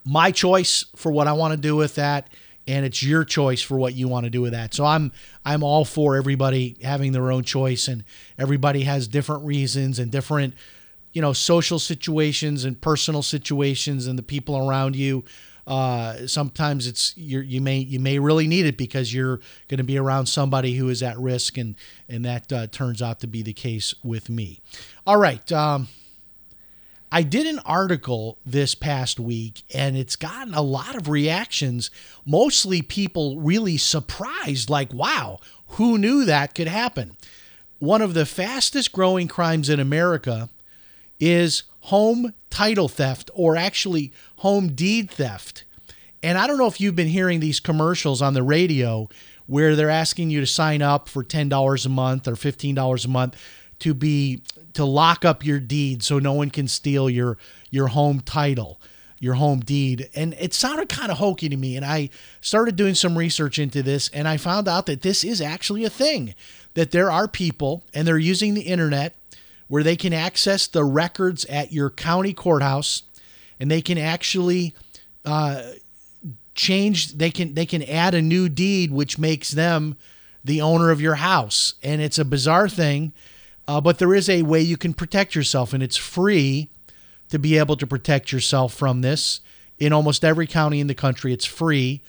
My 0.03 0.31
choice 0.31 0.85
for 0.95 1.11
what 1.11 1.27
I 1.27 1.33
want 1.33 1.51
to 1.51 1.57
do 1.57 1.75
with 1.75 1.95
that, 1.95 2.29
and 2.65 2.85
it's 2.85 3.03
your 3.03 3.23
choice 3.23 3.61
for 3.61 3.77
what 3.77 3.93
you 3.93 4.07
want 4.07 4.25
to 4.25 4.29
do 4.29 4.41
with 4.41 4.53
that. 4.53 4.73
So 4.73 4.85
I'm 4.85 5.11
I'm 5.45 5.63
all 5.63 5.85
for 5.85 6.15
everybody 6.15 6.77
having 6.81 7.11
their 7.11 7.31
own 7.31 7.43
choice, 7.43 7.87
and 7.87 8.03
everybody 8.37 8.83
has 8.83 9.07
different 9.07 9.45
reasons 9.45 9.99
and 9.99 10.11
different, 10.11 10.53
you 11.17 11.21
know, 11.21 11.33
social 11.33 11.79
situations 11.79 12.63
and 12.63 12.79
personal 12.79 13.23
situations 13.23 14.05
and 14.05 14.19
the 14.19 14.23
people 14.23 14.55
around 14.55 14.95
you. 14.95 15.23
Uh, 15.65 16.27
sometimes 16.27 16.85
it's 16.85 17.17
you 17.17 17.59
may 17.59 17.79
you 17.79 17.99
may 17.99 18.19
really 18.19 18.45
need 18.45 18.67
it 18.67 18.77
because 18.77 19.11
you're 19.11 19.37
going 19.67 19.79
to 19.79 19.83
be 19.83 19.97
around 19.97 20.27
somebody 20.27 20.75
who 20.75 20.89
is 20.89 21.01
at 21.01 21.17
risk, 21.17 21.57
and 21.57 21.73
and 22.07 22.23
that 22.23 22.53
uh, 22.53 22.67
turns 22.67 23.01
out 23.01 23.19
to 23.19 23.25
be 23.25 23.41
the 23.41 23.51
case 23.51 23.95
with 24.03 24.29
me. 24.29 24.61
All 25.07 25.17
right. 25.17 25.51
Um, 25.51 25.87
I 27.11 27.23
did 27.23 27.47
an 27.47 27.61
article 27.65 28.37
this 28.45 28.75
past 28.75 29.19
week 29.19 29.63
and 29.73 29.97
it's 29.97 30.17
gotten 30.17 30.53
a 30.53 30.61
lot 30.61 30.93
of 30.95 31.07
reactions. 31.07 31.89
Mostly 32.25 32.81
people 32.81 33.39
really 33.39 33.77
surprised, 33.77 34.69
like, 34.69 34.93
wow, 34.93 35.39
who 35.77 35.97
knew 35.97 36.25
that 36.25 36.53
could 36.53 36.67
happen? 36.67 37.15
One 37.79 38.01
of 38.01 38.13
the 38.13 38.25
fastest 38.25 38.91
growing 38.91 39.29
crimes 39.29 39.69
in 39.69 39.79
America 39.79 40.49
is 41.19 41.63
home 41.81 42.33
title 42.49 42.87
theft 42.87 43.29
or 43.33 43.55
actually 43.55 44.11
home 44.37 44.73
deed 44.73 45.09
theft. 45.09 45.63
And 46.23 46.37
I 46.37 46.47
don't 46.47 46.57
know 46.57 46.67
if 46.67 46.81
you've 46.81 46.95
been 46.95 47.07
hearing 47.07 47.39
these 47.39 47.59
commercials 47.59 48.21
on 48.21 48.33
the 48.33 48.43
radio 48.43 49.07
where 49.45 49.75
they're 49.75 49.89
asking 49.89 50.29
you 50.29 50.41
to 50.41 50.47
sign 50.47 50.81
up 50.81 51.07
for 51.07 51.23
$10 51.23 51.85
a 51.85 51.89
month 51.89 52.27
or 52.27 52.33
$15 52.33 53.05
a 53.05 53.07
month 53.07 53.35
to 53.79 53.93
be 53.93 54.41
to 54.73 54.85
lock 54.85 55.25
up 55.25 55.45
your 55.45 55.59
deed 55.59 56.03
so 56.03 56.19
no 56.19 56.33
one 56.33 56.49
can 56.49 56.67
steal 56.67 57.09
your 57.09 57.37
your 57.69 57.87
home 57.87 58.19
title, 58.19 58.79
your 59.19 59.35
home 59.35 59.59
deed. 59.59 60.09
And 60.15 60.33
it 60.39 60.53
sounded 60.53 60.89
kind 60.89 61.11
of 61.11 61.17
hokey 61.17 61.49
to 61.49 61.57
me. 61.57 61.75
And 61.75 61.85
I 61.85 62.09
started 62.41 62.75
doing 62.75 62.95
some 62.95 63.17
research 63.17 63.59
into 63.59 63.81
this 63.81 64.09
and 64.09 64.27
I 64.27 64.37
found 64.37 64.67
out 64.67 64.85
that 64.87 65.01
this 65.01 65.23
is 65.23 65.41
actually 65.41 65.85
a 65.85 65.89
thing. 65.89 66.35
That 66.73 66.91
there 66.91 67.09
are 67.11 67.27
people 67.27 67.83
and 67.93 68.07
they're 68.07 68.17
using 68.17 68.53
the 68.53 68.61
internet 68.61 69.15
where 69.67 69.83
they 69.83 69.95
can 69.95 70.13
access 70.13 70.67
the 70.67 70.83
records 70.83 71.45
at 71.45 71.71
your 71.71 71.89
county 71.89 72.33
courthouse 72.33 73.03
and 73.59 73.69
they 73.69 73.81
can 73.81 73.97
actually 73.97 74.73
uh, 75.25 75.61
change 76.55 77.13
they 77.13 77.29
can 77.29 77.53
they 77.53 77.65
can 77.65 77.83
add 77.83 78.13
a 78.13 78.21
new 78.21 78.49
deed 78.49 78.91
which 78.91 79.17
makes 79.17 79.51
them 79.51 79.97
the 80.43 80.61
owner 80.61 80.91
of 80.91 81.01
your 81.01 81.15
house 81.15 81.73
and 81.83 82.01
it's 82.01 82.17
a 82.17 82.25
bizarre 82.25 82.69
thing 82.69 83.11
uh, 83.67 83.81
but 83.81 83.99
there 83.99 84.13
is 84.13 84.29
a 84.29 84.43
way 84.43 84.61
you 84.61 84.77
can 84.77 84.93
protect 84.93 85.35
yourself, 85.35 85.73
and 85.73 85.83
it's 85.83 85.97
free 85.97 86.69
to 87.29 87.37
be 87.37 87.57
able 87.57 87.75
to 87.75 87.85
protect 87.85 88.31
yourself 88.31 88.73
from 88.73 89.01
this. 89.01 89.41
In 89.77 89.93
almost 89.93 90.23
every 90.23 90.47
county 90.47 90.79
in 90.79 90.87
the 90.87 90.95
country, 90.95 91.33
it's 91.33 91.45
free, 91.45 92.01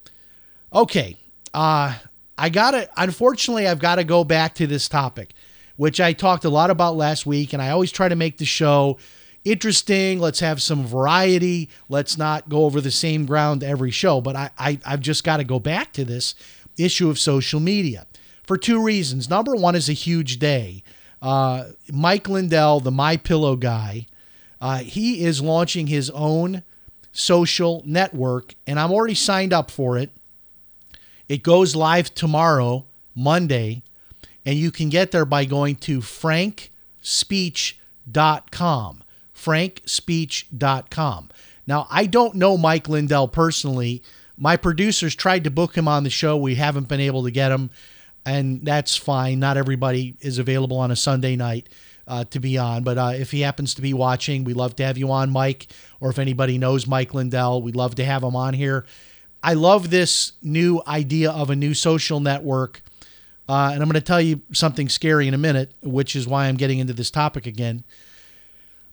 Okay. 0.72 1.16
Uh, 1.52 1.98
I 2.38 2.48
got 2.48 2.70
to, 2.70 2.88
unfortunately, 2.96 3.66
I've 3.66 3.80
got 3.80 3.96
to 3.96 4.04
go 4.04 4.24
back 4.24 4.54
to 4.54 4.66
this 4.66 4.88
topic, 4.88 5.34
which 5.76 6.00
I 6.00 6.14
talked 6.14 6.46
a 6.46 6.50
lot 6.50 6.70
about 6.70 6.96
last 6.96 7.26
week. 7.26 7.52
And 7.52 7.60
I 7.60 7.68
always 7.70 7.92
try 7.92 8.08
to 8.08 8.16
make 8.16 8.38
the 8.38 8.46
show 8.46 8.96
interesting. 9.44 10.18
Let's 10.18 10.40
have 10.40 10.62
some 10.62 10.86
variety. 10.86 11.68
Let's 11.88 12.18
not 12.18 12.48
go 12.48 12.64
over 12.64 12.80
the 12.80 12.90
same 12.90 13.26
ground 13.26 13.62
every 13.62 13.90
show. 13.90 14.20
But 14.20 14.36
I, 14.36 14.50
I 14.58 14.78
I've 14.84 15.00
just 15.00 15.24
got 15.24 15.38
to 15.38 15.44
go 15.44 15.58
back 15.58 15.92
to 15.94 16.04
this 16.04 16.34
issue 16.76 17.10
of 17.10 17.18
social 17.18 17.60
media 17.60 18.06
for 18.42 18.56
two 18.56 18.82
reasons. 18.82 19.28
Number 19.28 19.54
one 19.54 19.74
is 19.74 19.88
a 19.88 19.94
huge 19.94 20.38
day. 20.38 20.82
Uh, 21.22 21.70
Mike 21.92 22.28
Lindell, 22.28 22.80
the 22.80 22.90
My 22.90 23.16
Pillow 23.16 23.56
guy, 23.56 24.06
uh, 24.60 24.78
he 24.78 25.24
is 25.24 25.40
launching 25.40 25.86
his 25.86 26.10
own 26.10 26.62
social 27.12 27.82
network, 27.86 28.54
and 28.66 28.80
I'm 28.80 28.92
already 28.92 29.14
signed 29.14 29.52
up 29.52 29.70
for 29.70 29.98
it. 29.98 30.10
It 31.28 31.42
goes 31.42 31.76
live 31.76 32.14
tomorrow, 32.14 32.86
Monday, 33.14 33.82
and 34.44 34.58
you 34.58 34.70
can 34.70 34.88
get 34.88 35.10
there 35.10 35.24
by 35.24 35.44
going 35.44 35.76
to 35.76 36.00
frankspeech.com. 36.00 38.99
Frankspeech.com. 39.40 41.30
Now, 41.66 41.86
I 41.90 42.06
don't 42.06 42.34
know 42.34 42.56
Mike 42.56 42.88
Lindell 42.88 43.28
personally. 43.28 44.02
My 44.36 44.56
producers 44.56 45.14
tried 45.14 45.44
to 45.44 45.50
book 45.50 45.76
him 45.76 45.86
on 45.88 46.04
the 46.04 46.10
show. 46.10 46.36
We 46.36 46.56
haven't 46.56 46.88
been 46.88 47.00
able 47.00 47.24
to 47.24 47.30
get 47.30 47.52
him, 47.52 47.70
and 48.24 48.64
that's 48.64 48.96
fine. 48.96 49.38
Not 49.38 49.56
everybody 49.56 50.16
is 50.20 50.38
available 50.38 50.78
on 50.78 50.90
a 50.90 50.96
Sunday 50.96 51.36
night 51.36 51.68
uh, 52.06 52.24
to 52.24 52.40
be 52.40 52.58
on, 52.58 52.82
but 52.82 52.98
uh, 52.98 53.12
if 53.14 53.30
he 53.30 53.40
happens 53.42 53.74
to 53.74 53.82
be 53.82 53.94
watching, 53.94 54.44
we'd 54.44 54.56
love 54.56 54.76
to 54.76 54.84
have 54.84 54.98
you 54.98 55.10
on, 55.12 55.30
Mike. 55.30 55.68
Or 56.00 56.10
if 56.10 56.18
anybody 56.18 56.58
knows 56.58 56.86
Mike 56.86 57.14
Lindell, 57.14 57.62
we'd 57.62 57.76
love 57.76 57.94
to 57.96 58.04
have 58.04 58.22
him 58.22 58.34
on 58.34 58.54
here. 58.54 58.84
I 59.42 59.54
love 59.54 59.90
this 59.90 60.32
new 60.42 60.82
idea 60.86 61.30
of 61.30 61.50
a 61.50 61.56
new 61.56 61.72
social 61.72 62.20
network. 62.20 62.82
Uh, 63.48 63.70
and 63.72 63.82
I'm 63.82 63.88
going 63.88 63.94
to 63.94 64.00
tell 64.00 64.20
you 64.20 64.42
something 64.52 64.88
scary 64.88 65.26
in 65.26 65.34
a 65.34 65.38
minute, 65.38 65.72
which 65.82 66.14
is 66.14 66.26
why 66.26 66.46
I'm 66.46 66.56
getting 66.56 66.78
into 66.78 66.92
this 66.92 67.10
topic 67.10 67.46
again. 67.46 67.84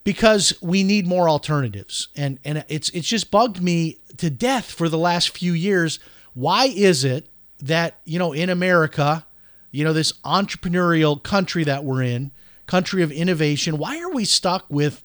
Because 0.08 0.54
we 0.62 0.84
need 0.84 1.06
more 1.06 1.28
alternatives, 1.28 2.08
and 2.16 2.40
and 2.46 2.64
it's 2.70 2.88
it's 2.92 3.10
just 3.10 3.30
bugged 3.30 3.62
me 3.62 3.98
to 4.16 4.30
death 4.30 4.72
for 4.72 4.88
the 4.88 4.98
last 4.98 5.38
few 5.38 5.52
years. 5.52 6.00
Why 6.34 6.68
is 6.68 7.04
it 7.04 7.28
that 7.60 8.00
you 8.06 8.18
know 8.18 8.32
in 8.32 8.50
America, 8.50 9.26
you 9.70 9.84
know 9.84 9.92
this 9.92 10.14
entrepreneurial 10.24 11.22
country 11.22 11.66
that 11.66 11.84
we're 11.84 12.04
in, 12.04 12.32
country 12.68 13.04
of 13.04 13.12
innovation, 13.12 13.78
why 13.78 14.00
are 14.00 14.10
we 14.10 14.24
stuck 14.24 14.66
with 14.70 15.04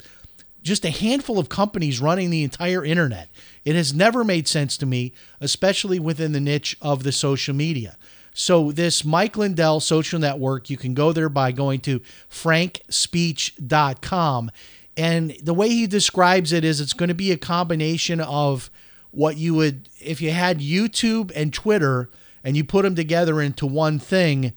just 0.63 0.85
a 0.85 0.91
handful 0.91 1.37
of 1.37 1.49
companies 1.49 2.01
running 2.01 2.31
the 2.31 2.45
entire 2.45 2.85
internet? 2.85 3.29
It 3.65 3.75
has 3.75 3.93
never 3.93 4.23
made 4.23 4.47
sense 4.47 4.77
to 4.77 4.87
me, 4.87 5.15
especially 5.41 5.99
within 5.99 6.31
the 6.31 6.39
niche 6.39 6.77
of 6.81 7.03
the 7.03 7.11
social 7.11 7.57
media. 7.57 7.97
So, 8.35 8.73
this 8.73 9.05
Mike 9.05 9.37
Lindell 9.37 9.79
social 9.81 10.19
network, 10.19 10.71
you 10.71 10.79
can 10.79 10.95
go 10.95 11.13
there 11.13 11.29
by 11.29 11.53
going 11.53 11.81
to 11.81 12.01
frankspeech.com. 12.31 14.51
And 14.97 15.37
the 15.43 15.55
way 15.55 15.69
he 15.69 15.87
describes 15.87 16.53
it 16.53 16.65
is 16.65 16.81
it's 16.81 16.93
going 16.93 17.09
to 17.09 17.15
be 17.15 17.33
a 17.33 17.39
combination 17.39 18.21
of 18.21 18.71
what 19.11 19.37
you 19.37 19.55
would, 19.55 19.89
if 20.01 20.21
you 20.21 20.33
had 20.33 20.59
YouTube 20.59 21.33
and 21.35 21.53
Twitter 21.53 22.11
and 22.45 22.57
you 22.57 22.65
put 22.65 22.83
them 22.83 22.95
together 22.95 23.41
into 23.41 23.67
one 23.67 23.99
thing, 23.99 24.53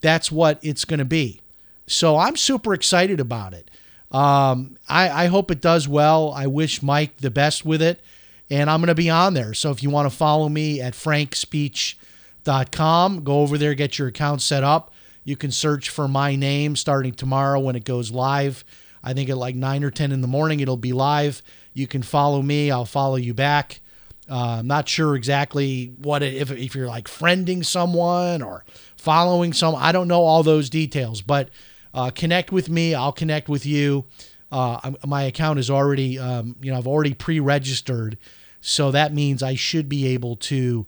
that's 0.00 0.32
what 0.32 0.58
it's 0.62 0.84
going 0.84 0.98
to 0.98 1.04
be. 1.04 1.40
So, 1.86 2.16
I'm 2.16 2.36
super 2.36 2.74
excited 2.74 3.20
about 3.20 3.54
it. 3.54 3.70
Um, 4.10 4.76
I, 4.88 5.24
I 5.24 5.26
hope 5.26 5.50
it 5.50 5.60
does 5.60 5.86
well. 5.86 6.32
I 6.32 6.46
wish 6.46 6.82
Mike 6.82 7.18
the 7.18 7.30
best 7.30 7.64
with 7.64 7.82
it. 7.82 8.00
And 8.48 8.70
I'm 8.70 8.80
going 8.80 8.86
to 8.88 8.94
be 8.94 9.10
on 9.10 9.34
there. 9.34 9.54
So, 9.54 9.70
if 9.70 9.84
you 9.84 9.90
want 9.90 10.10
to 10.10 10.16
follow 10.16 10.48
me 10.48 10.80
at 10.80 10.94
frankspeech.com. 10.94 13.24
Go 13.24 13.40
over 13.40 13.58
there, 13.58 13.74
get 13.74 13.98
your 13.98 14.08
account 14.08 14.40
set 14.42 14.64
up. 14.64 14.92
You 15.24 15.36
can 15.36 15.50
search 15.50 15.90
for 15.90 16.08
my 16.08 16.36
name 16.36 16.76
starting 16.76 17.12
tomorrow 17.12 17.60
when 17.60 17.76
it 17.76 17.84
goes 17.84 18.10
live. 18.12 18.64
I 19.06 19.14
think 19.14 19.30
at 19.30 19.38
like 19.38 19.54
9 19.54 19.84
or 19.84 19.90
10 19.92 20.10
in 20.10 20.20
the 20.20 20.26
morning, 20.26 20.58
it'll 20.58 20.76
be 20.76 20.92
live. 20.92 21.40
You 21.72 21.86
can 21.86 22.02
follow 22.02 22.42
me, 22.42 22.72
I'll 22.72 22.84
follow 22.84 23.14
you 23.14 23.34
back. 23.34 23.80
Uh, 24.28 24.56
I'm 24.58 24.66
not 24.66 24.88
sure 24.88 25.14
exactly 25.14 25.94
what 26.02 26.24
it, 26.24 26.34
if, 26.34 26.50
if 26.50 26.74
you're 26.74 26.88
like 26.88 27.06
friending 27.06 27.64
someone 27.64 28.42
or 28.42 28.64
following 28.96 29.52
some. 29.52 29.76
I 29.76 29.92
don't 29.92 30.08
know 30.08 30.24
all 30.24 30.42
those 30.42 30.68
details, 30.68 31.22
but 31.22 31.50
uh, 31.94 32.10
connect 32.10 32.50
with 32.50 32.68
me. 32.68 32.96
I'll 32.96 33.12
connect 33.12 33.48
with 33.48 33.64
you. 33.64 34.06
Uh, 34.50 34.92
my 35.06 35.22
account 35.22 35.60
is 35.60 35.70
already, 35.70 36.18
um, 36.18 36.56
you 36.60 36.72
know, 36.72 36.78
I've 36.78 36.88
already 36.88 37.14
pre-registered, 37.14 38.18
so 38.60 38.90
that 38.90 39.14
means 39.14 39.40
I 39.40 39.54
should 39.54 39.88
be 39.88 40.08
able 40.08 40.34
to 40.36 40.84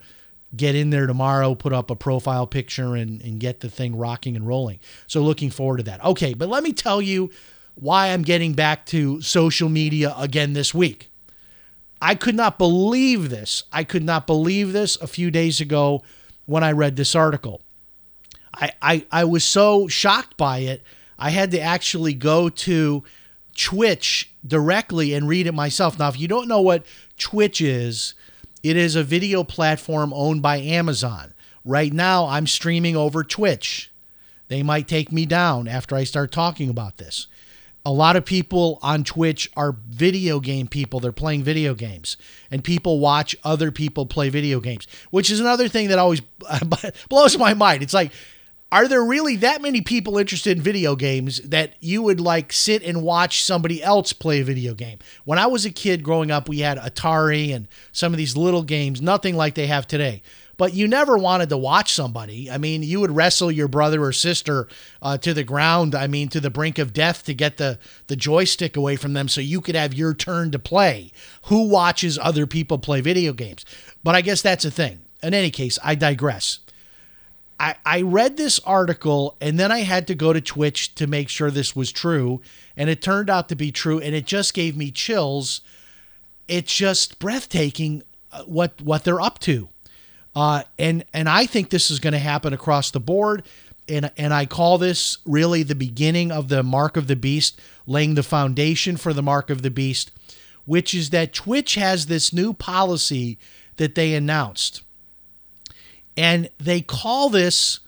get 0.57 0.75
in 0.75 0.91
there 0.91 1.07
tomorrow, 1.07 1.55
put 1.55 1.73
up 1.73 1.91
a 1.91 1.97
profile 1.97 2.47
picture, 2.47 2.97
and, 2.97 3.21
and 3.23 3.39
get 3.39 3.61
the 3.61 3.69
thing 3.69 3.97
rocking 3.97 4.35
and 4.35 4.47
rolling. 4.47 4.81
So, 5.07 5.23
looking 5.23 5.51
forward 5.51 5.79
to 5.79 5.83
that. 5.85 6.03
Okay, 6.05 6.35
but 6.35 6.49
let 6.49 6.63
me 6.63 6.73
tell 6.73 7.03
you 7.03 7.31
why 7.81 8.09
I'm 8.09 8.23
getting 8.23 8.55
back 8.55 8.87
to 8.87 9.23
social 9.23 9.69
media 9.69 10.15
again 10.19 10.53
this 10.53 10.75
week. 10.75 11.11
I 12.01 12.15
could 12.15 12.35
not 12.35 12.59
believe 12.59 13.31
this. 13.31 13.65
I 13.73 13.85
could 13.85 14.05
not 14.05 14.27
believe 14.27 14.73
this 14.73 14.97
a 14.97 15.07
few 15.07 15.31
days 15.31 15.61
ago 15.61 16.03
when 16.47 16.65
I 16.65 16.73
read 16.73 16.97
this 16.97 17.15
article. 17.15 17.63
I, 18.55 18.73
I, 18.81 19.07
I 19.13 19.25
was 19.25 19.45
so 19.45 19.89
shocked 19.89 20.37
by 20.37 20.59
it, 20.59 20.83
I 21.19 21.31
had 21.31 21.51
to 21.51 21.61
actually 21.61 22.15
go 22.15 22.49
to 22.49 23.03
Twitch 23.57 24.31
directly 24.47 25.15
and 25.15 25.29
read 25.29 25.47
it 25.47 25.53
myself. 25.53 25.99
Now, 25.99 26.09
if 26.09 26.19
you 26.19 26.29
don't 26.29 26.49
know 26.49 26.61
what 26.61 26.87
Twitch 27.19 27.61
is, 27.61 28.15
it 28.63 28.77
is 28.77 28.95
a 28.95 29.03
video 29.03 29.43
platform 29.43 30.13
owned 30.15 30.43
by 30.43 30.59
Amazon. 30.59 31.35
Right 31.65 31.93
now, 31.93 32.27
I'm 32.27 32.47
streaming 32.47 32.97
over 32.97 33.25
Twitch. 33.25 33.91
They 34.47 34.63
might 34.63 34.89
take 34.89 35.13
me 35.13 35.27
down 35.27 35.69
after 35.69 35.97
I 35.97 36.05
start 36.05 36.33
talking 36.33 36.71
about 36.71 36.99
this. 36.99 37.27
A 37.89 37.99
lot 37.99 38.17
of 38.17 38.27
people 38.27 38.79
on 38.83 39.03
Twitch 39.03 39.51
are 39.57 39.75
video 39.89 40.41
game 40.41 40.69
people. 40.69 41.01
They're 41.01 41.11
playing 41.11 41.43
video 41.43 41.73
games, 41.73 42.19
and 42.51 42.63
people 42.63 43.01
watch 43.01 43.35
other 43.45 43.73
people 43.73 44.05
play 44.05 44.29
video 44.29 44.61
games, 44.61 44.87
which 45.11 45.31
is 45.31 45.41
another 45.41 45.69
thing 45.69 45.89
that 45.89 45.99
always 45.99 46.21
blows 47.09 47.39
my 47.39 47.55
mind. 47.55 47.83
It's 47.83 47.95
like, 47.95 48.13
are 48.71 48.89
there 48.89 49.03
really 49.03 49.37
that 49.37 49.63
many 49.63 49.81
people 49.81 50.19
interested 50.19 50.55
in 50.59 50.63
video 50.63 50.97
games 50.97 51.41
that 51.41 51.77
you 51.81 52.03
would 52.03 52.21
like 52.21 52.53
sit 52.53 52.83
and 52.83 53.01
watch 53.01 53.43
somebody 53.43 53.83
else 53.83 54.13
play 54.13 54.43
a 54.43 54.45
video 54.45 54.75
game? 54.75 54.99
When 55.25 55.39
I 55.39 55.47
was 55.47 55.65
a 55.65 55.71
kid 55.71 56.03
growing 56.03 56.31
up, 56.31 56.47
we 56.47 56.59
had 56.59 56.77
Atari 56.77 57.55
and 57.55 57.69
some 57.93 58.13
of 58.13 58.19
these 58.19 58.37
little 58.37 58.65
games, 58.65 59.01
nothing 59.01 59.35
like 59.35 59.55
they 59.55 59.67
have 59.67 59.87
today. 59.87 60.21
But 60.59 60.75
you 60.75 60.87
never 60.87 61.17
wanted 61.17 61.49
to 61.49 61.57
watch 61.57 61.95
somebody. 61.95 62.51
I 62.51 62.59
mean, 62.59 62.83
you 62.83 63.01
would 63.01 63.17
wrestle 63.17 63.51
your 63.51 63.69
brother 63.69 64.03
or 64.03 64.13
sister 64.13 64.69
uh, 65.01 65.17
to 65.19 65.33
the 65.33 65.45
ground. 65.45 65.95
I 65.95 66.09
mean, 66.09 66.29
to 66.31 66.41
the 66.41 66.51
brink 66.51 66.79
of 66.79 66.93
death 66.93 67.25
to 67.25 67.33
get 67.33 67.57
the 67.57 67.79
the 68.09 68.17
joystick 68.17 68.77
away 68.77 68.97
from 68.97 69.15
them, 69.15 69.29
so 69.29 69.41
you 69.41 69.63
could 69.63 69.77
have 69.77 69.95
your 69.95 70.13
turn 70.13 70.51
to 70.51 70.59
play. 70.59 71.13
Who 71.45 71.69
watches 71.69 72.19
other 72.19 72.47
people 72.47 72.79
play 72.79 73.01
video 73.01 73.33
games? 73.33 73.65
But 74.05 74.15
I 74.15 74.21
guess 74.21 74.43
that's 74.43 74.67
a 74.67 74.71
thing. 74.71 75.01
In 75.23 75.33
any 75.33 75.51
case, 75.51 75.79
I 75.83 75.95
digress. 75.95 76.59
I, 77.61 77.75
I 77.85 78.03
read 78.03 78.37
this 78.37 78.61
article 78.61 79.37
and 79.41 79.59
then 79.59 79.73
I 79.73 79.81
had 79.81 80.07
to 80.09 80.15
go 80.15 80.33
to 80.33 80.41
Twitch 80.41 80.95
to 80.95 81.07
make 81.07 81.29
sure 81.29 81.51
this 81.51 81.75
was 81.75 81.91
true. 81.91 82.41
And 82.77 82.89
it 82.89 83.03
turned 83.03 83.29
out 83.29 83.49
to 83.49 83.57
be 83.57 83.73
true. 83.73 83.99
And 83.99 84.15
it 84.15 84.27
just 84.27 84.55
gave 84.55 84.77
me 84.77 84.91
chills. 84.91 85.61
It's 86.47 86.75
just 86.75 87.19
breathtaking 87.19 88.05
uh, 88.31 88.45
what, 88.45 88.81
what 88.81 89.05
they're 89.05 89.21
up 89.21 89.41
to. 89.41 89.69
Uh, 90.39 90.63
and, 90.79 91.05
and 91.13 91.29
I 91.29 91.47
think 91.47 91.69
this 91.69 91.91
is 91.91 91.99
going 91.99 92.13
to 92.13 92.19
happen 92.21 92.53
across 92.53 92.93
the 92.93 93.01
board. 93.01 93.43
And, 93.89 94.13
and 94.17 94.33
I 94.33 94.47
call 94.47 94.79
this 94.79 95.19
really 95.27 95.65
the 95.65 95.75
beginning 95.75 96.31
of 96.31 96.47
the 96.47 96.63
mark 96.63 96.97
of 96.97 97.09
the 97.09 97.17
beast, 97.17 97.61
laying 97.89 98.15
the 98.15 98.23
foundation 98.23 98.97
for 98.97 99.13
the 99.13 99.21
mark 99.21 99.51
of 99.51 99.63
the 99.63 99.71
beast, 99.71 100.13
which 100.65 100.95
is 100.95 101.11
that 101.11 101.33
Twitch 101.35 101.75
has 101.75 102.07
this 102.07 102.33
new 102.33 102.53
policy 102.53 103.37
that 103.79 103.97
they 103.97 104.15
announced 104.15 104.83
and 106.17 106.49
they 106.59 106.83
call 106.83 107.31
this 107.31 107.81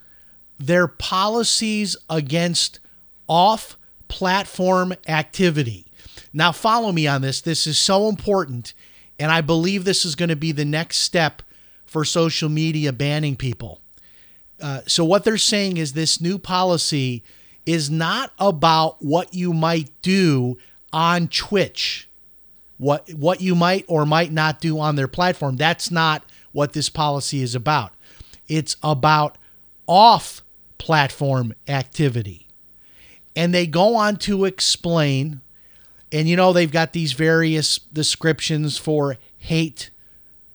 their 0.59 0.89
policies 0.89 1.97
against 2.09 2.81
off 3.29 3.79
platform 4.09 4.93
activity. 5.07 5.87
Now, 6.33 6.51
follow 6.51 6.91
me 6.91 7.07
on 7.07 7.23
this. 7.23 7.41
This 7.41 7.69
is 7.69 7.79
so 7.79 8.09
important. 8.09 8.75
And 9.21 9.31
I 9.31 9.41
believe 9.41 9.85
this 9.85 10.05
is 10.05 10.17
going 10.17 10.31
to 10.31 10.37
be 10.37 10.51
the 10.51 10.65
next 10.65 10.97
step 10.97 11.43
for 11.91 12.05
social 12.05 12.49
media 12.49 12.93
banning 12.93 13.35
people. 13.35 13.81
Uh, 14.63 14.81
so, 14.87 15.05
what 15.05 15.25
they're 15.25 15.37
saying 15.37 15.77
is 15.77 15.93
this 15.93 16.21
new 16.21 16.39
policy 16.39 17.25
is 17.67 17.91
not 17.91 18.33
about 18.39 19.03
what 19.05 19.35
you 19.35 19.53
might 19.53 19.91
do 20.01 20.57
on 20.93 21.27
Twitch, 21.27 22.09
what, 22.79 23.13
what 23.13 23.41
you 23.41 23.57
might 23.57 23.85
or 23.89 24.07
might 24.07 24.31
not 24.31 24.61
do 24.61 24.79
on 24.79 24.95
their 24.95 25.09
platform. 25.09 25.57
That's 25.57 25.91
not 25.91 26.25
what 26.53 26.75
this 26.75 26.89
policy 26.89 27.43
is 27.43 27.57
about. 27.57 27.93
It's 28.47 28.77
about 28.85 29.37
off 29.89 30.43
platform 30.79 31.55
activity. 31.67 32.47
And 33.35 33.53
they 33.53 33.67
go 33.67 33.97
on 33.97 34.17
to 34.19 34.45
explain, 34.45 35.41
and 36.13 36.29
you 36.29 36.37
know, 36.37 36.53
they've 36.53 36.71
got 36.71 36.93
these 36.93 37.15
various 37.15 37.79
descriptions 37.79 38.79
for 38.79 39.17
hate 39.39 39.91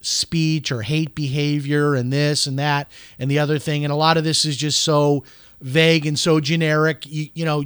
speech 0.05 0.71
or 0.71 0.83
hate 0.83 1.15
behavior 1.15 1.95
and 1.95 2.11
this 2.13 2.47
and 2.47 2.59
that 2.59 2.89
and 3.19 3.29
the 3.29 3.39
other 3.39 3.59
thing. 3.59 3.83
And 3.83 3.91
a 3.91 3.95
lot 3.95 4.17
of 4.17 4.23
this 4.23 4.45
is 4.45 4.55
just 4.55 4.83
so 4.83 5.23
vague 5.61 6.05
and 6.05 6.17
so 6.17 6.39
generic. 6.39 7.05
You, 7.05 7.29
you 7.33 7.45
know, 7.45 7.63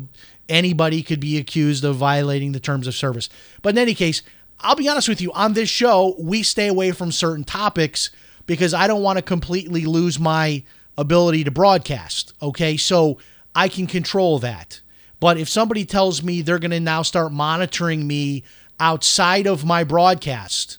anybody 0.48 1.03
could 1.03 1.19
be 1.19 1.38
accused 1.38 1.84
of 1.84 1.96
violating 1.96 2.51
the 2.51 2.60
terms 2.60 2.88
of 2.88 2.96
service. 2.96 3.29
But 3.62 3.75
in 3.75 3.77
any 3.77 3.93
case, 3.93 4.22
I'll 4.62 4.75
be 4.75 4.89
honest 4.89 5.08
with 5.08 5.22
you, 5.22 5.31
on 5.34 5.53
this 5.53 5.69
show, 5.69 6.15
we 6.19 6.43
stay 6.43 6.67
away 6.67 6.91
from 6.91 7.12
certain 7.12 7.43
topics 7.43 8.10
because 8.46 8.74
I 8.74 8.88
don't 8.88 9.03
want 9.03 9.17
to 9.17 9.22
completely 9.22 9.86
lose 9.86 10.19
my 10.19 10.63
ability 10.98 11.43
to 11.46 11.51
broadcast. 11.51 12.34
Okay. 12.41 12.77
So 12.77 13.19
I 13.55 13.69
can 13.69 13.88
control 13.88 14.39
that. 14.39 14.81
But 15.19 15.38
if 15.38 15.50
somebody 15.50 15.86
tells 15.86 16.24
me 16.24 16.41
they're 16.41 16.60
going 16.60 16.72
to 16.72 16.79
now 16.79 17.01
start 17.01 17.31
monitoring 17.31 18.08
me 18.08 18.43
outside 18.79 19.48
of 19.48 19.65
my 19.65 19.84
broadcast, 19.84 20.77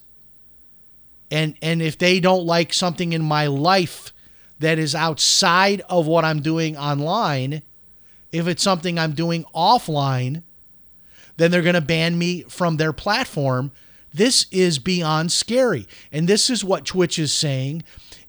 and 1.31 1.55
and 1.61 1.81
if 1.81 1.97
they 1.97 2.19
don't 2.19 2.45
like 2.45 2.73
something 2.73 3.13
in 3.13 3.23
my 3.23 3.47
life 3.47 4.13
that 4.59 4.77
is 4.77 4.93
outside 4.93 5.81
of 5.89 6.05
what 6.05 6.23
I'm 6.23 6.41
doing 6.41 6.77
online, 6.77 7.63
if 8.31 8.47
it's 8.47 8.61
something 8.61 8.99
I'm 8.99 9.13
doing 9.13 9.45
offline, 9.55 10.43
then 11.37 11.49
they're 11.49 11.63
going 11.63 11.73
to 11.73 11.81
ban 11.81 12.17
me 12.17 12.43
from 12.43 12.77
their 12.77 12.93
platform. 12.93 13.71
This 14.13 14.45
is 14.51 14.77
beyond 14.77 15.31
scary. 15.31 15.87
And 16.11 16.27
this 16.27 16.49
is 16.49 16.63
what 16.63 16.85
Twitch 16.85 17.17
is 17.17 17.33
saying. 17.33 17.83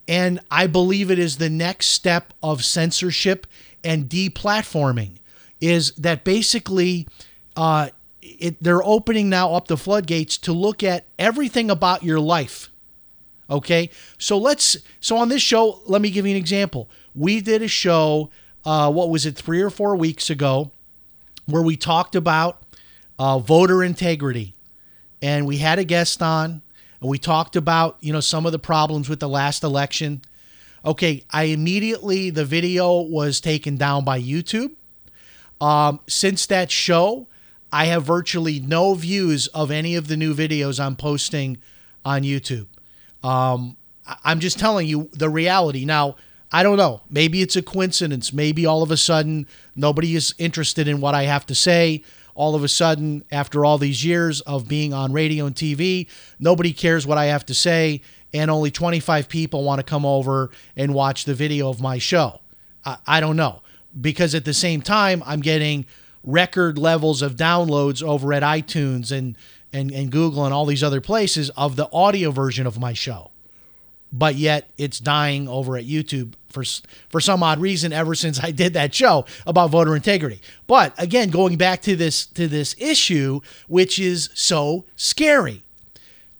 And 0.08 0.40
I 0.50 0.66
believe 0.66 1.10
it 1.10 1.18
is 1.18 1.36
the 1.36 1.50
next 1.50 1.88
step 1.88 2.32
of 2.42 2.64
censorship 2.64 3.46
and 3.84 4.08
deplatforming 4.08 5.18
is 5.60 5.92
that 5.92 6.24
basically 6.24 7.06
uh, 7.56 7.90
it, 8.20 8.56
they're 8.62 8.82
opening 8.82 9.28
now 9.28 9.54
up 9.54 9.68
the 9.68 9.76
floodgates 9.76 10.38
to 10.38 10.52
look 10.52 10.82
at 10.82 11.04
everything 11.18 11.70
about 11.70 12.02
your 12.02 12.18
life. 12.18 12.71
Okay, 13.52 13.90
so 14.16 14.38
let's 14.38 14.78
so 15.00 15.18
on 15.18 15.28
this 15.28 15.42
show, 15.42 15.82
let 15.84 16.00
me 16.00 16.08
give 16.10 16.24
you 16.24 16.30
an 16.30 16.38
example. 16.38 16.88
We 17.14 17.42
did 17.42 17.60
a 17.60 17.68
show, 17.68 18.30
uh, 18.64 18.90
what 18.90 19.10
was 19.10 19.26
it, 19.26 19.36
three 19.36 19.60
or 19.60 19.68
four 19.68 19.94
weeks 19.94 20.30
ago, 20.30 20.70
where 21.44 21.60
we 21.60 21.76
talked 21.76 22.16
about 22.16 22.62
uh, 23.18 23.38
voter 23.38 23.84
integrity, 23.84 24.54
and 25.20 25.46
we 25.46 25.58
had 25.58 25.78
a 25.78 25.84
guest 25.84 26.22
on, 26.22 26.62
and 27.02 27.10
we 27.10 27.18
talked 27.18 27.54
about 27.54 27.98
you 28.00 28.10
know 28.10 28.20
some 28.20 28.46
of 28.46 28.52
the 28.52 28.58
problems 28.58 29.10
with 29.10 29.20
the 29.20 29.28
last 29.28 29.62
election. 29.62 30.22
Okay, 30.82 31.22
I 31.30 31.44
immediately 31.44 32.30
the 32.30 32.46
video 32.46 33.02
was 33.02 33.38
taken 33.38 33.76
down 33.76 34.02
by 34.02 34.18
YouTube. 34.18 34.76
Um, 35.60 36.00
since 36.08 36.46
that 36.46 36.70
show, 36.70 37.28
I 37.70 37.84
have 37.84 38.04
virtually 38.04 38.60
no 38.60 38.94
views 38.94 39.46
of 39.48 39.70
any 39.70 39.94
of 39.94 40.08
the 40.08 40.16
new 40.16 40.34
videos 40.34 40.82
I'm 40.82 40.96
posting 40.96 41.58
on 42.02 42.22
YouTube. 42.22 42.66
Um, 43.22 43.76
I'm 44.24 44.40
just 44.40 44.58
telling 44.58 44.86
you 44.86 45.08
the 45.12 45.30
reality. 45.30 45.84
Now, 45.84 46.16
I 46.50 46.62
don't 46.62 46.76
know. 46.76 47.00
Maybe 47.08 47.40
it's 47.40 47.56
a 47.56 47.62
coincidence. 47.62 48.32
Maybe 48.32 48.66
all 48.66 48.82
of 48.82 48.90
a 48.90 48.96
sudden 48.96 49.46
nobody 49.74 50.14
is 50.14 50.34
interested 50.38 50.86
in 50.86 51.00
what 51.00 51.14
I 51.14 51.22
have 51.24 51.46
to 51.46 51.54
say. 51.54 52.02
All 52.34 52.54
of 52.54 52.64
a 52.64 52.68
sudden, 52.68 53.24
after 53.30 53.64
all 53.64 53.78
these 53.78 54.04
years 54.04 54.40
of 54.42 54.66
being 54.66 54.92
on 54.92 55.12
radio 55.12 55.46
and 55.46 55.54
TV, 55.54 56.08
nobody 56.38 56.72
cares 56.72 57.06
what 57.06 57.18
I 57.18 57.26
have 57.26 57.44
to 57.46 57.54
say, 57.54 58.00
and 58.32 58.50
only 58.50 58.70
25 58.70 59.28
people 59.28 59.64
want 59.64 59.80
to 59.80 59.82
come 59.82 60.06
over 60.06 60.50
and 60.74 60.94
watch 60.94 61.26
the 61.26 61.34
video 61.34 61.68
of 61.68 61.80
my 61.80 61.98
show. 61.98 62.40
I, 62.84 62.96
I 63.06 63.20
don't 63.20 63.36
know. 63.36 63.60
Because 63.98 64.34
at 64.34 64.46
the 64.46 64.54
same 64.54 64.80
time, 64.80 65.22
I'm 65.26 65.40
getting 65.40 65.84
record 66.24 66.78
levels 66.78 67.20
of 67.20 67.36
downloads 67.36 68.02
over 68.02 68.32
at 68.32 68.42
iTunes 68.42 69.12
and, 69.12 69.36
and, 69.72 69.90
and 69.90 70.10
Google 70.10 70.44
and 70.44 70.54
all 70.54 70.66
these 70.66 70.82
other 70.82 71.00
places 71.00 71.50
of 71.50 71.76
the 71.76 71.88
audio 71.92 72.30
version 72.30 72.66
of 72.66 72.78
my 72.78 72.92
show 72.92 73.32
but 74.12 74.34
yet 74.34 74.70
it's 74.76 75.00
dying 75.00 75.48
over 75.48 75.76
at 75.76 75.84
YouTube 75.84 76.34
for 76.50 76.62
for 77.08 77.20
some 77.20 77.42
odd 77.42 77.60
reason 77.60 77.92
ever 77.92 78.14
since 78.14 78.42
I 78.42 78.50
did 78.50 78.74
that 78.74 78.94
show 78.94 79.24
about 79.46 79.70
voter 79.70 79.96
integrity. 79.96 80.40
But 80.66 80.94
again, 80.98 81.30
going 81.30 81.56
back 81.56 81.80
to 81.82 81.96
this 81.96 82.26
to 82.26 82.46
this 82.46 82.76
issue, 82.78 83.40
which 83.68 83.98
is 83.98 84.28
so 84.34 84.84
scary, 84.96 85.64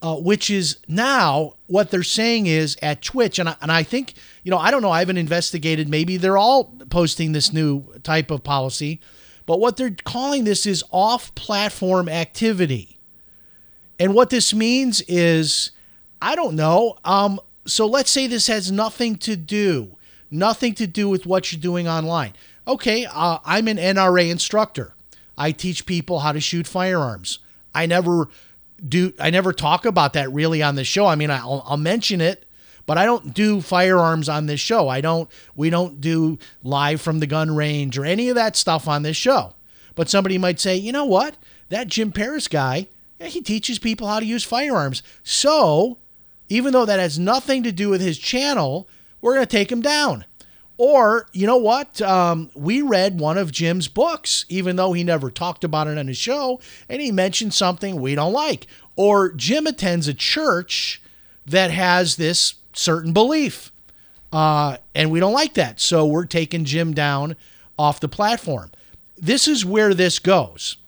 uh, 0.02 0.16
which 0.16 0.50
is 0.50 0.78
now 0.86 1.54
what 1.66 1.90
they're 1.90 2.02
saying 2.02 2.46
is 2.46 2.76
at 2.82 3.00
Twitch, 3.00 3.38
and 3.38 3.48
I, 3.48 3.56
and 3.62 3.72
I 3.72 3.82
think 3.82 4.14
you 4.42 4.50
know 4.50 4.58
I 4.58 4.70
don't 4.70 4.82
know 4.82 4.90
I 4.90 4.98
haven't 4.98 5.16
investigated. 5.16 5.88
Maybe 5.88 6.18
they're 6.18 6.38
all 6.38 6.76
posting 6.90 7.32
this 7.32 7.52
new 7.52 7.84
type 8.02 8.30
of 8.30 8.44
policy, 8.44 9.00
but 9.46 9.58
what 9.58 9.78
they're 9.78 9.96
calling 10.04 10.44
this 10.44 10.66
is 10.66 10.84
off-platform 10.90 12.10
activity. 12.10 12.91
And 13.98 14.14
what 14.14 14.30
this 14.30 14.52
means 14.52 15.00
is, 15.02 15.70
I 16.20 16.34
don't 16.34 16.56
know. 16.56 16.98
Um, 17.04 17.40
so 17.66 17.86
let's 17.86 18.10
say 18.10 18.26
this 18.26 18.46
has 18.46 18.72
nothing 18.72 19.16
to 19.18 19.36
do, 19.36 19.96
nothing 20.30 20.74
to 20.74 20.86
do 20.86 21.08
with 21.08 21.26
what 21.26 21.52
you're 21.52 21.60
doing 21.60 21.88
online. 21.88 22.34
Okay, 22.66 23.06
uh, 23.06 23.38
I'm 23.44 23.68
an 23.68 23.76
NRA 23.76 24.30
instructor. 24.30 24.94
I 25.36 25.52
teach 25.52 25.86
people 25.86 26.20
how 26.20 26.32
to 26.32 26.40
shoot 26.40 26.66
firearms. 26.66 27.38
I 27.74 27.86
never 27.86 28.28
do. 28.86 29.12
I 29.18 29.30
never 29.30 29.52
talk 29.52 29.84
about 29.84 30.12
that 30.12 30.32
really 30.32 30.62
on 30.62 30.74
the 30.74 30.84
show. 30.84 31.06
I 31.06 31.14
mean, 31.14 31.30
I'll, 31.30 31.64
I'll 31.66 31.76
mention 31.76 32.20
it, 32.20 32.44
but 32.86 32.98
I 32.98 33.04
don't 33.04 33.34
do 33.34 33.60
firearms 33.60 34.28
on 34.28 34.46
this 34.46 34.60
show. 34.60 34.88
I 34.88 35.00
don't. 35.00 35.28
We 35.54 35.70
don't 35.70 36.00
do 36.00 36.38
live 36.62 37.00
from 37.00 37.18
the 37.18 37.26
gun 37.26 37.54
range 37.54 37.98
or 37.98 38.04
any 38.04 38.28
of 38.28 38.36
that 38.36 38.56
stuff 38.56 38.86
on 38.86 39.02
this 39.02 39.16
show. 39.16 39.54
But 39.94 40.08
somebody 40.08 40.38
might 40.38 40.60
say, 40.60 40.76
you 40.76 40.92
know 40.92 41.04
what? 41.04 41.36
That 41.68 41.88
Jim 41.88 42.12
Paris 42.12 42.48
guy, 42.48 42.88
he 43.26 43.40
teaches 43.40 43.78
people 43.78 44.08
how 44.08 44.20
to 44.20 44.26
use 44.26 44.44
firearms. 44.44 45.02
So, 45.22 45.98
even 46.48 46.72
though 46.72 46.84
that 46.84 47.00
has 47.00 47.18
nothing 47.18 47.62
to 47.62 47.72
do 47.72 47.88
with 47.88 48.00
his 48.00 48.18
channel, 48.18 48.88
we're 49.20 49.34
going 49.34 49.46
to 49.46 49.50
take 49.50 49.70
him 49.70 49.80
down. 49.80 50.24
Or, 50.76 51.26
you 51.32 51.46
know 51.46 51.58
what? 51.58 52.00
Um, 52.02 52.50
we 52.54 52.82
read 52.82 53.20
one 53.20 53.38
of 53.38 53.52
Jim's 53.52 53.88
books, 53.88 54.44
even 54.48 54.76
though 54.76 54.92
he 54.92 55.04
never 55.04 55.30
talked 55.30 55.64
about 55.64 55.86
it 55.86 55.98
on 55.98 56.08
his 56.08 56.16
show, 56.16 56.60
and 56.88 57.00
he 57.00 57.12
mentioned 57.12 57.54
something 57.54 58.00
we 58.00 58.14
don't 58.14 58.32
like. 58.32 58.66
Or 58.96 59.32
Jim 59.32 59.66
attends 59.66 60.08
a 60.08 60.14
church 60.14 61.00
that 61.46 61.70
has 61.70 62.16
this 62.16 62.54
certain 62.72 63.12
belief, 63.12 63.70
uh, 64.32 64.78
and 64.94 65.10
we 65.10 65.20
don't 65.20 65.32
like 65.32 65.54
that. 65.54 65.80
So 65.80 66.06
we're 66.06 66.26
taking 66.26 66.64
Jim 66.64 66.94
down 66.94 67.36
off 67.78 68.00
the 68.00 68.08
platform. 68.08 68.70
This 69.16 69.46
is 69.46 69.64
where 69.64 69.94
this 69.94 70.18
goes. 70.18 70.78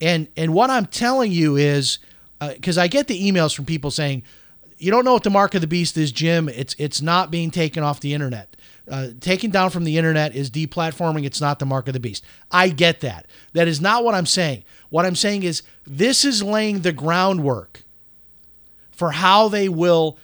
And, 0.00 0.28
and 0.36 0.54
what 0.54 0.70
I'm 0.70 0.86
telling 0.86 1.32
you 1.32 1.56
is, 1.56 1.98
because 2.40 2.78
I 2.78 2.88
get 2.88 3.06
the 3.06 3.30
emails 3.30 3.54
from 3.54 3.66
people 3.66 3.90
saying, 3.90 4.22
you 4.80 4.90
don't 4.90 5.04
know 5.04 5.12
what 5.12 5.24
the 5.24 5.30
mark 5.30 5.54
of 5.54 5.60
the 5.60 5.66
beast 5.66 5.96
is, 5.98 6.10
Jim. 6.10 6.48
It's 6.48 6.74
it's 6.78 7.02
not 7.02 7.30
being 7.30 7.50
taken 7.50 7.82
off 7.82 8.00
the 8.00 8.14
internet. 8.14 8.56
Uh, 8.90 9.08
taken 9.20 9.50
down 9.50 9.70
from 9.70 9.84
the 9.84 9.98
internet 9.98 10.34
is 10.34 10.50
deplatforming. 10.50 11.24
It's 11.24 11.40
not 11.40 11.58
the 11.58 11.66
mark 11.66 11.86
of 11.86 11.92
the 11.92 12.00
beast. 12.00 12.24
I 12.50 12.70
get 12.70 13.00
that. 13.00 13.26
That 13.52 13.68
is 13.68 13.80
not 13.80 14.02
what 14.04 14.14
I'm 14.14 14.26
saying. 14.26 14.64
What 14.88 15.04
I'm 15.04 15.14
saying 15.14 15.42
is 15.42 15.62
this 15.86 16.24
is 16.24 16.42
laying 16.42 16.80
the 16.80 16.92
groundwork 16.92 17.84
for 18.90 19.12
how 19.12 19.48
they 19.48 19.68
will 19.68 20.18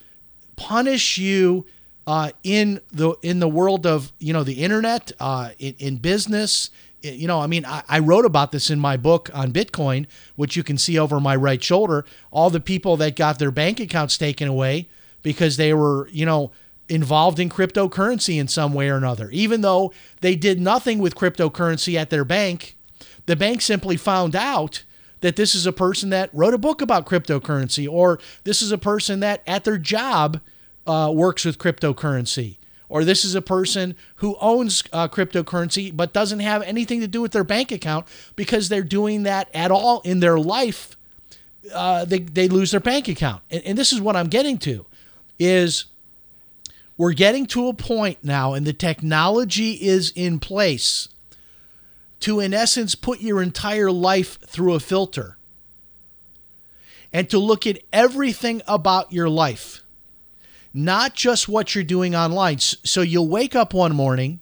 punish 0.55 1.17
you 1.17 1.65
uh, 2.07 2.31
in 2.43 2.81
the 2.91 3.15
in 3.21 3.39
the 3.39 3.47
world 3.47 3.85
of 3.85 4.11
you 4.17 4.33
know 4.33 4.43
the 4.43 4.63
internet, 4.63 5.11
uh, 5.19 5.51
in, 5.59 5.75
in 5.77 5.97
business. 5.97 6.71
You 7.15 7.27
know, 7.27 7.39
I 7.39 7.47
mean, 7.47 7.65
I, 7.65 7.83
I 7.87 7.99
wrote 7.99 8.25
about 8.25 8.51
this 8.51 8.69
in 8.69 8.79
my 8.79 8.97
book 8.97 9.29
on 9.33 9.51
Bitcoin, 9.51 10.05
which 10.35 10.55
you 10.55 10.63
can 10.63 10.77
see 10.77 10.97
over 10.97 11.19
my 11.19 11.35
right 11.35 11.63
shoulder. 11.63 12.05
All 12.31 12.49
the 12.49 12.59
people 12.59 12.97
that 12.97 13.15
got 13.15 13.39
their 13.39 13.51
bank 13.51 13.79
accounts 13.79 14.17
taken 14.17 14.47
away 14.47 14.89
because 15.21 15.57
they 15.57 15.73
were, 15.73 16.07
you 16.11 16.25
know, 16.25 16.51
involved 16.89 17.39
in 17.39 17.49
cryptocurrency 17.49 18.39
in 18.39 18.47
some 18.47 18.73
way 18.73 18.89
or 18.89 18.95
another. 18.95 19.29
Even 19.31 19.61
though 19.61 19.91
they 20.21 20.35
did 20.35 20.59
nothing 20.59 20.99
with 20.99 21.15
cryptocurrency 21.15 21.95
at 21.95 22.09
their 22.09 22.23
bank, 22.23 22.77
the 23.25 23.35
bank 23.35 23.61
simply 23.61 23.97
found 23.97 24.35
out 24.35 24.83
that 25.21 25.35
this 25.35 25.55
is 25.55 25.65
a 25.65 25.73
person 25.73 26.09
that 26.11 26.29
wrote 26.33 26.53
a 26.53 26.57
book 26.57 26.81
about 26.81 27.05
cryptocurrency, 27.05 27.89
or 27.89 28.19
this 28.43 28.61
is 28.61 28.71
a 28.71 28.77
person 28.77 29.19
that 29.19 29.41
at 29.47 29.63
their 29.63 29.77
job 29.77 30.39
uh, 30.85 31.11
works 31.13 31.43
with 31.43 31.57
cryptocurrency, 31.57 32.57
or 32.89 33.03
this 33.03 33.25
is 33.25 33.35
a 33.35 33.41
person 33.41 33.95
who 34.15 34.35
owns 34.39 34.83
uh, 34.93 35.07
cryptocurrency 35.07 35.95
but 35.95 36.13
doesn't 36.13 36.39
have 36.39 36.61
anything 36.63 37.01
to 37.01 37.07
do 37.07 37.21
with 37.21 37.31
their 37.31 37.43
bank 37.43 37.71
account 37.71 38.07
because 38.35 38.69
they're 38.69 38.81
doing 38.81 39.23
that 39.23 39.49
at 39.53 39.71
all 39.71 40.01
in 40.01 40.19
their 40.19 40.39
life. 40.39 40.95
Uh, 41.73 42.05
they, 42.05 42.19
they 42.19 42.47
lose 42.47 42.71
their 42.71 42.79
bank 42.79 43.07
account. 43.07 43.43
And, 43.49 43.63
and 43.63 43.77
this 43.77 43.91
is 43.91 43.99
what 43.99 44.15
I'm 44.15 44.27
getting 44.27 44.57
to 44.59 44.85
is 45.37 45.85
we're 46.95 47.13
getting 47.13 47.45
to 47.47 47.67
a 47.67 47.73
point 47.73 48.19
now 48.23 48.53
and 48.53 48.65
the 48.65 48.73
technology 48.73 49.73
is 49.73 50.11
in 50.15 50.39
place 50.39 51.09
to 52.21 52.39
in 52.39 52.53
essence 52.53 52.95
put 52.95 53.21
your 53.21 53.41
entire 53.41 53.91
life 53.91 54.39
through 54.41 54.73
a 54.73 54.79
filter 54.79 55.37
and 57.13 57.29
to 57.29 57.37
look 57.37 57.67
at 57.67 57.79
everything 57.93 58.61
about 58.67 59.11
your 59.11 59.29
life 59.29 59.83
not 60.73 61.13
just 61.13 61.47
what 61.47 61.73
you're 61.73 61.83
doing 61.83 62.15
online 62.15 62.59
so 62.59 63.01
you'll 63.01 63.27
wake 63.27 63.55
up 63.55 63.73
one 63.73 63.95
morning 63.95 64.39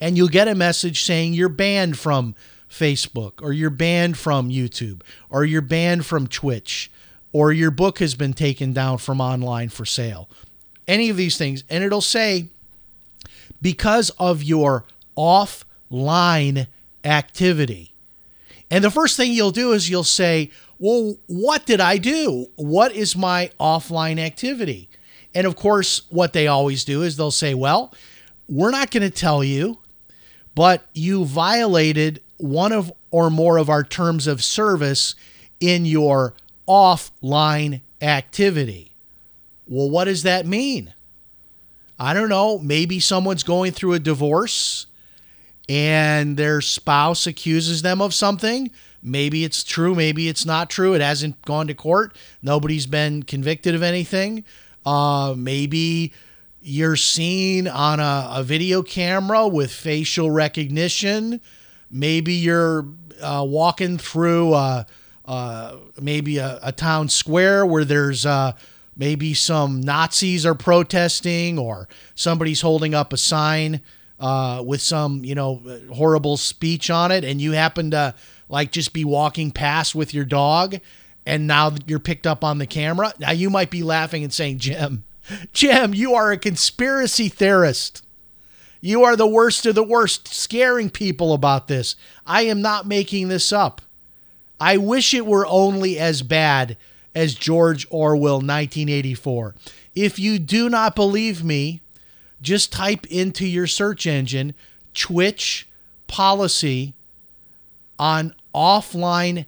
and 0.00 0.16
you'll 0.16 0.28
get 0.28 0.48
a 0.48 0.54
message 0.54 1.02
saying 1.02 1.32
you're 1.34 1.48
banned 1.48 1.98
from 1.98 2.34
Facebook 2.68 3.42
or 3.42 3.52
you're 3.52 3.70
banned 3.70 4.16
from 4.18 4.48
YouTube 4.48 5.02
or 5.30 5.44
you're 5.44 5.60
banned 5.60 6.06
from 6.06 6.26
Twitch 6.26 6.90
or 7.32 7.52
your 7.52 7.70
book 7.70 7.98
has 7.98 8.14
been 8.14 8.32
taken 8.32 8.72
down 8.72 8.98
from 8.98 9.20
online 9.20 9.68
for 9.68 9.84
sale 9.84 10.28
any 10.88 11.08
of 11.10 11.16
these 11.16 11.36
things 11.36 11.64
and 11.70 11.84
it'll 11.84 12.00
say 12.00 12.48
because 13.60 14.10
of 14.18 14.42
your 14.42 14.84
offline 15.16 16.66
activity 17.04 17.92
And 18.70 18.82
the 18.82 18.90
first 18.90 19.18
thing 19.18 19.32
you'll 19.32 19.50
do 19.50 19.72
is 19.72 19.90
you'll 19.90 20.02
say, 20.02 20.50
Well, 20.78 21.16
what 21.26 21.66
did 21.66 21.78
I 21.80 21.98
do? 21.98 22.46
What 22.56 22.92
is 22.92 23.14
my 23.14 23.50
offline 23.60 24.18
activity? 24.18 24.88
And 25.34 25.46
of 25.46 25.56
course, 25.56 26.02
what 26.10 26.32
they 26.32 26.46
always 26.46 26.84
do 26.84 27.02
is 27.02 27.16
they'll 27.16 27.30
say, 27.30 27.54
Well, 27.54 27.94
we're 28.48 28.70
not 28.70 28.90
going 28.90 29.02
to 29.02 29.10
tell 29.10 29.42
you, 29.42 29.78
but 30.54 30.86
you 30.92 31.24
violated 31.24 32.22
one 32.36 32.72
of 32.72 32.92
or 33.10 33.30
more 33.30 33.56
of 33.56 33.70
our 33.70 33.84
terms 33.84 34.26
of 34.26 34.42
service 34.42 35.14
in 35.60 35.84
your 35.84 36.34
offline 36.68 37.80
activity. 38.00 38.92
Well, 39.66 39.88
what 39.88 40.04
does 40.04 40.24
that 40.24 40.46
mean? 40.46 40.92
I 41.98 42.14
don't 42.14 42.28
know. 42.28 42.58
Maybe 42.58 42.98
someone's 42.98 43.44
going 43.44 43.72
through 43.72 43.92
a 43.92 43.98
divorce 43.98 44.86
and 45.68 46.36
their 46.36 46.60
spouse 46.60 47.26
accuses 47.26 47.82
them 47.82 48.00
of 48.02 48.12
something. 48.12 48.70
Maybe 49.02 49.44
it's 49.44 49.64
true, 49.64 49.94
maybe 49.94 50.28
it's 50.28 50.44
not 50.44 50.70
true. 50.70 50.94
It 50.94 51.00
hasn't 51.00 51.40
gone 51.42 51.66
to 51.68 51.74
court. 51.74 52.16
Nobody's 52.40 52.86
been 52.86 53.22
convicted 53.22 53.74
of 53.74 53.82
anything. 53.82 54.44
Uh, 54.84 55.34
maybe 55.36 56.12
you're 56.60 56.96
seen 56.96 57.68
on 57.68 58.00
a, 58.00 58.30
a, 58.34 58.42
video 58.42 58.82
camera 58.82 59.46
with 59.48 59.70
facial 59.72 60.30
recognition. 60.30 61.40
Maybe 61.90 62.34
you're 62.34 62.86
uh, 63.20 63.44
walking 63.46 63.98
through 63.98 64.54
uh, 64.54 64.84
uh 65.24 65.76
maybe 66.00 66.38
a, 66.38 66.58
a, 66.62 66.72
town 66.72 67.08
square 67.08 67.64
where 67.64 67.84
there's 67.84 68.26
uh, 68.26 68.52
maybe 68.96 69.34
some 69.34 69.80
Nazis 69.80 70.44
are 70.44 70.54
protesting 70.54 71.58
or 71.58 71.88
somebody's 72.14 72.60
holding 72.60 72.94
up 72.94 73.12
a 73.12 73.16
sign 73.16 73.80
uh, 74.22 74.62
with 74.64 74.80
some, 74.80 75.24
you 75.24 75.34
know, 75.34 75.60
horrible 75.92 76.36
speech 76.36 76.90
on 76.90 77.10
it, 77.10 77.24
and 77.24 77.40
you 77.40 77.52
happen 77.52 77.90
to 77.90 78.14
like 78.48 78.70
just 78.70 78.92
be 78.92 79.04
walking 79.04 79.50
past 79.50 79.94
with 79.94 80.14
your 80.14 80.24
dog, 80.24 80.76
and 81.24 81.46
now 81.46 81.72
you're 81.86 81.98
picked 81.98 82.26
up 82.26 82.42
on 82.44 82.58
the 82.58 82.66
camera. 82.66 83.12
Now 83.18 83.32
you 83.32 83.50
might 83.50 83.70
be 83.70 83.82
laughing 83.82 84.24
and 84.24 84.32
saying, 84.32 84.58
Jim, 84.58 85.04
Jim, 85.52 85.94
you 85.94 86.14
are 86.14 86.32
a 86.32 86.38
conspiracy 86.38 87.28
theorist. 87.28 88.04
You 88.80 89.04
are 89.04 89.14
the 89.14 89.26
worst 89.26 89.64
of 89.66 89.76
the 89.76 89.84
worst, 89.84 90.26
scaring 90.28 90.90
people 90.90 91.32
about 91.32 91.68
this. 91.68 91.94
I 92.26 92.42
am 92.42 92.60
not 92.60 92.86
making 92.86 93.28
this 93.28 93.52
up. 93.52 93.80
I 94.60 94.76
wish 94.76 95.14
it 95.14 95.26
were 95.26 95.46
only 95.46 95.98
as 95.98 96.22
bad 96.22 96.76
as 97.14 97.34
George 97.34 97.86
Orwell 97.90 98.36
1984. 98.36 99.54
If 99.94 100.18
you 100.18 100.38
do 100.38 100.68
not 100.68 100.96
believe 100.96 101.44
me, 101.44 101.80
just 102.40 102.72
type 102.72 103.06
into 103.06 103.46
your 103.46 103.66
search 103.68 104.06
engine 104.06 104.54
Twitch 104.94 105.68
policy 106.06 106.94
on 107.98 108.34
offline, 108.54 109.46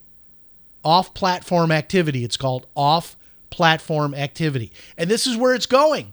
off 0.84 1.14
platform 1.14 1.72
activity. 1.72 2.24
It's 2.24 2.36
called 2.36 2.66
off 2.76 3.16
platform 3.50 4.14
activity. 4.14 4.72
And 4.96 5.10
this 5.10 5.26
is 5.26 5.36
where 5.36 5.54
it's 5.54 5.66
going. 5.66 6.12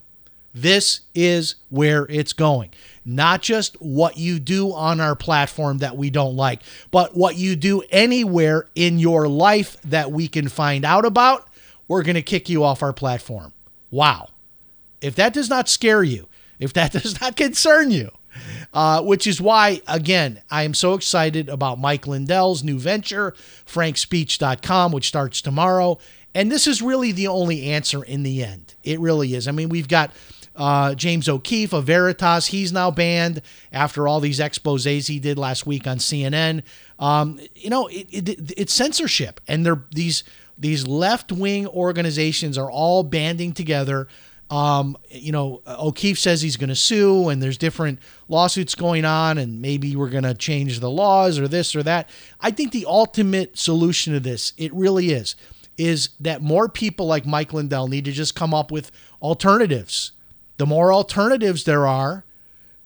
This 0.54 1.00
is 1.14 1.56
where 1.70 2.06
it's 2.10 2.32
going. 2.32 2.70
Not 3.04 3.42
just 3.42 3.74
what 3.80 4.16
you 4.16 4.38
do 4.38 4.72
on 4.72 5.00
our 5.00 5.16
platform 5.16 5.78
that 5.78 5.96
we 5.96 6.10
don't 6.10 6.36
like, 6.36 6.62
but 6.90 7.16
what 7.16 7.36
you 7.36 7.56
do 7.56 7.82
anywhere 7.90 8.66
in 8.74 8.98
your 8.98 9.28
life 9.28 9.80
that 9.82 10.12
we 10.12 10.28
can 10.28 10.48
find 10.48 10.84
out 10.84 11.04
about, 11.04 11.48
we're 11.88 12.02
going 12.02 12.14
to 12.14 12.22
kick 12.22 12.48
you 12.48 12.62
off 12.64 12.82
our 12.82 12.92
platform. 12.92 13.52
Wow. 13.90 14.28
If 15.00 15.14
that 15.16 15.32
does 15.32 15.48
not 15.48 15.68
scare 15.68 16.04
you, 16.04 16.28
if 16.58 16.72
that 16.74 16.92
does 17.02 17.20
not 17.20 17.36
concern 17.36 17.90
you. 17.90 18.10
Uh, 18.72 19.02
which 19.02 19.26
is 19.26 19.40
why, 19.40 19.82
again, 19.86 20.40
I 20.50 20.62
am 20.62 20.72
so 20.72 20.94
excited 20.94 21.50
about 21.50 21.78
Mike 21.78 22.06
Lindell's 22.06 22.64
new 22.64 22.78
venture, 22.78 23.32
frankspeech.com, 23.66 24.92
which 24.92 25.08
starts 25.08 25.42
tomorrow. 25.42 25.98
And 26.34 26.50
this 26.50 26.66
is 26.66 26.80
really 26.80 27.12
the 27.12 27.28
only 27.28 27.66
answer 27.70 28.02
in 28.02 28.22
the 28.22 28.42
end. 28.42 28.74
It 28.82 28.98
really 29.00 29.34
is. 29.34 29.46
I 29.46 29.52
mean, 29.52 29.68
we've 29.68 29.88
got 29.88 30.12
uh, 30.56 30.94
James 30.94 31.28
O'Keefe 31.28 31.72
of 31.72 31.84
Veritas. 31.84 32.46
He's 32.46 32.72
now 32.72 32.90
banned 32.90 33.42
after 33.70 34.06
all 34.08 34.20
these 34.20 34.40
exposes 34.40 35.06
he 35.06 35.18
did 35.18 35.38
last 35.38 35.66
week 35.66 35.86
on 35.86 35.98
CNN. 35.98 36.62
Um, 36.98 37.40
you 37.54 37.70
know, 37.70 37.88
it, 37.88 38.06
it, 38.10 38.52
it's 38.56 38.72
censorship, 38.72 39.40
and 39.48 39.64
they're 39.64 39.84
these 39.90 40.24
these 40.58 40.86
left 40.86 41.32
wing 41.32 41.66
organizations 41.66 42.58
are 42.58 42.70
all 42.70 43.02
banding 43.02 43.52
together 43.52 44.06
um, 44.52 44.98
you 45.08 45.32
know, 45.32 45.62
O'Keefe 45.66 46.18
says 46.18 46.42
he's 46.42 46.58
going 46.58 46.68
to 46.68 46.76
sue, 46.76 47.30
and 47.30 47.42
there's 47.42 47.56
different 47.56 47.98
lawsuits 48.28 48.74
going 48.74 49.06
on, 49.06 49.38
and 49.38 49.62
maybe 49.62 49.96
we're 49.96 50.10
going 50.10 50.24
to 50.24 50.34
change 50.34 50.80
the 50.80 50.90
laws 50.90 51.38
or 51.38 51.48
this 51.48 51.74
or 51.74 51.82
that. 51.84 52.10
I 52.38 52.50
think 52.50 52.70
the 52.70 52.84
ultimate 52.86 53.56
solution 53.56 54.12
to 54.12 54.20
this, 54.20 54.52
it 54.58 54.70
really 54.74 55.10
is, 55.10 55.36
is 55.78 56.10
that 56.20 56.42
more 56.42 56.68
people 56.68 57.06
like 57.06 57.24
Mike 57.24 57.54
Lindell 57.54 57.88
need 57.88 58.04
to 58.04 58.12
just 58.12 58.34
come 58.34 58.52
up 58.52 58.70
with 58.70 58.92
alternatives. 59.22 60.12
The 60.58 60.66
more 60.66 60.92
alternatives 60.92 61.64
there 61.64 61.86
are, 61.86 62.22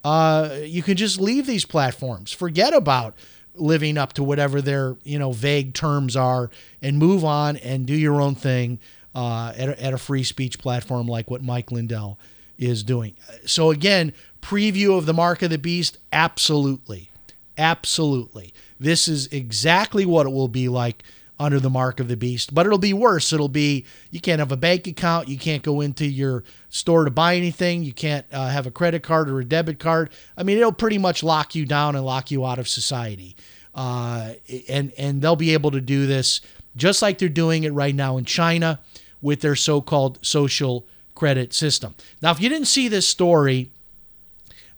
uh, 0.05 0.59
you 0.63 0.81
can 0.81 0.95
just 0.95 1.19
leave 1.19 1.47
these 1.47 1.65
platforms. 1.65 2.31
Forget 2.31 2.73
about 2.73 3.13
living 3.55 3.97
up 3.97 4.13
to 4.13 4.23
whatever 4.23 4.61
their 4.61 4.95
you 5.03 5.19
know 5.19 5.33
vague 5.33 5.73
terms 5.73 6.15
are, 6.15 6.49
and 6.81 6.97
move 6.97 7.25
on 7.25 7.57
and 7.57 7.85
do 7.85 7.93
your 7.93 8.21
own 8.21 8.35
thing 8.35 8.79
uh, 9.17 9.51
at, 9.57 9.69
a, 9.69 9.83
at 9.83 9.93
a 9.95 9.97
free 9.97 10.23
speech 10.23 10.59
platform 10.59 11.07
like 11.07 11.31
what 11.31 11.41
Mike 11.41 11.71
Lindell 11.71 12.19
is 12.59 12.83
doing. 12.83 13.15
So, 13.47 13.71
again, 13.71 14.13
preview 14.43 14.95
of 14.95 15.07
the 15.07 15.13
Mark 15.13 15.41
of 15.41 15.49
the 15.49 15.57
Beast? 15.57 15.97
Absolutely. 16.13 17.09
Absolutely. 17.57 18.53
This 18.79 19.07
is 19.07 19.25
exactly 19.27 20.05
what 20.05 20.27
it 20.27 20.29
will 20.29 20.47
be 20.47 20.69
like 20.69 21.01
under 21.39 21.59
the 21.59 21.69
mark 21.69 21.99
of 21.99 22.07
the 22.07 22.17
beast, 22.17 22.53
but 22.53 22.65
it'll 22.65 22.79
be 22.79 22.93
worse. 22.93 23.31
It'll 23.31 23.47
be 23.47 23.85
you 24.09 24.19
can't 24.19 24.39
have 24.39 24.51
a 24.51 24.57
bank 24.57 24.87
account, 24.87 25.27
you 25.27 25.37
can't 25.37 25.61
go 25.63 25.81
into 25.81 26.05
your 26.05 26.43
store 26.69 27.05
to 27.05 27.11
buy 27.11 27.35
anything, 27.35 27.83
you 27.83 27.93
can't 27.93 28.25
uh, 28.31 28.49
have 28.49 28.65
a 28.65 28.71
credit 28.71 29.03
card 29.03 29.29
or 29.29 29.39
a 29.39 29.45
debit 29.45 29.79
card. 29.79 30.11
I 30.35 30.43
mean, 30.43 30.57
it'll 30.57 30.71
pretty 30.71 30.97
much 30.97 31.23
lock 31.23 31.53
you 31.53 31.65
down 31.65 31.95
and 31.95 32.03
lock 32.05 32.31
you 32.31 32.45
out 32.45 32.57
of 32.57 32.67
society. 32.67 33.35
Uh, 33.73 34.33
and 34.67 34.91
and 34.97 35.21
they'll 35.21 35.35
be 35.35 35.53
able 35.53 35.71
to 35.71 35.81
do 35.81 36.07
this 36.07 36.41
just 36.75 37.01
like 37.01 37.17
they're 37.17 37.29
doing 37.29 37.63
it 37.63 37.73
right 37.73 37.95
now 37.95 38.17
in 38.17 38.25
China 38.25 38.79
with 39.21 39.41
their 39.41 39.55
so 39.55 39.81
called 39.81 40.19
social 40.21 40.85
credit 41.15 41.53
system. 41.53 41.95
Now, 42.21 42.31
if 42.31 42.39
you 42.39 42.49
didn't 42.49 42.67
see 42.67 42.87
this 42.87 43.07
story, 43.07 43.71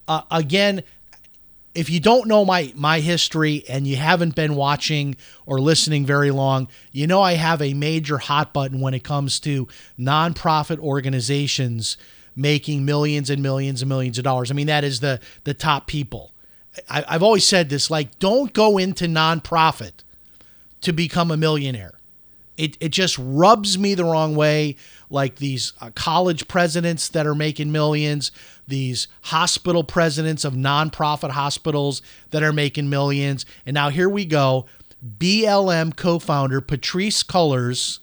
uh, 0.08 0.22
again, 0.30 0.82
if 1.74 1.88
you 1.88 2.00
don't 2.00 2.26
know 2.26 2.44
my 2.44 2.72
my 2.74 3.00
history 3.00 3.62
and 3.68 3.86
you 3.86 3.96
haven't 3.96 4.34
been 4.34 4.56
watching 4.56 5.16
or 5.46 5.60
listening 5.60 6.04
very 6.04 6.30
long, 6.30 6.68
you 6.92 7.06
know 7.06 7.22
I 7.22 7.34
have 7.34 7.62
a 7.62 7.74
major 7.74 8.18
hot 8.18 8.52
button 8.52 8.80
when 8.80 8.94
it 8.94 9.04
comes 9.04 9.38
to 9.40 9.68
nonprofit 9.98 10.78
organizations 10.78 11.96
making 12.34 12.84
millions 12.84 13.30
and 13.30 13.42
millions 13.42 13.82
and 13.82 13.88
millions 13.88 14.18
of 14.18 14.24
dollars. 14.24 14.50
I 14.50 14.54
mean 14.54 14.66
that 14.66 14.82
is 14.82 15.00
the 15.00 15.20
the 15.44 15.54
top 15.54 15.86
people. 15.86 16.32
I, 16.88 17.04
I've 17.06 17.22
always 17.22 17.46
said 17.46 17.68
this: 17.68 17.90
like, 17.90 18.18
don't 18.18 18.52
go 18.52 18.78
into 18.78 19.06
nonprofit 19.06 19.92
to 20.80 20.92
become 20.92 21.30
a 21.30 21.36
millionaire 21.36 21.99
it, 22.60 22.76
it 22.78 22.88
just 22.90 23.16
rubs 23.18 23.78
me 23.78 23.94
the 23.94 24.04
wrong 24.04 24.36
way. 24.36 24.76
Like 25.08 25.36
these 25.36 25.72
uh, 25.80 25.90
college 25.94 26.46
presidents 26.46 27.08
that 27.08 27.26
are 27.26 27.34
making 27.34 27.72
millions, 27.72 28.30
these 28.68 29.08
hospital 29.22 29.82
presidents 29.82 30.44
of 30.44 30.52
nonprofit 30.52 31.30
hospitals 31.30 32.02
that 32.30 32.42
are 32.42 32.52
making 32.52 32.90
millions. 32.90 33.46
And 33.64 33.74
now 33.74 33.88
here 33.88 34.08
we 34.08 34.26
go. 34.26 34.66
BLM 35.18 35.96
co 35.96 36.18
founder 36.18 36.60
Patrice 36.60 37.22
Cullors 37.22 38.00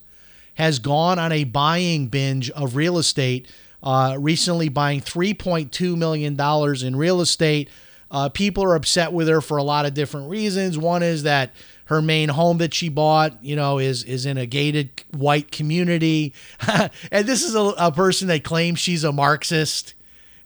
has 0.55 0.79
gone 0.79 1.19
on 1.19 1.31
a 1.31 1.43
buying 1.43 2.07
binge 2.07 2.49
of 2.49 2.75
real 2.75 2.97
estate, 2.97 3.47
uh, 3.83 4.17
recently 4.19 4.69
buying 4.69 5.01
$3.2 5.01 5.95
million 5.95 6.35
in 6.83 6.95
real 6.95 7.21
estate. 7.21 7.69
Uh, 8.09 8.27
people 8.29 8.63
are 8.63 8.73
upset 8.73 9.13
with 9.13 9.27
her 9.27 9.39
for 9.39 9.57
a 9.57 9.63
lot 9.63 9.85
of 9.85 9.93
different 9.93 10.29
reasons. 10.31 10.79
One 10.79 11.03
is 11.03 11.23
that 11.23 11.51
her 11.87 12.01
main 12.01 12.29
home 12.29 12.57
that 12.57 12.73
she 12.73 12.89
bought, 12.89 13.43
you 13.43 13.55
know, 13.55 13.79
is 13.79 14.03
is 14.03 14.25
in 14.25 14.37
a 14.37 14.45
gated 14.45 14.89
white 15.11 15.51
community. 15.51 16.33
and 17.11 17.25
this 17.25 17.43
is 17.43 17.55
a, 17.55 17.61
a, 17.77 17.91
person 17.91 18.27
that 18.27 18.43
claims 18.43 18.79
she's 18.79 19.03
a 19.03 19.11
Marxist 19.11 19.93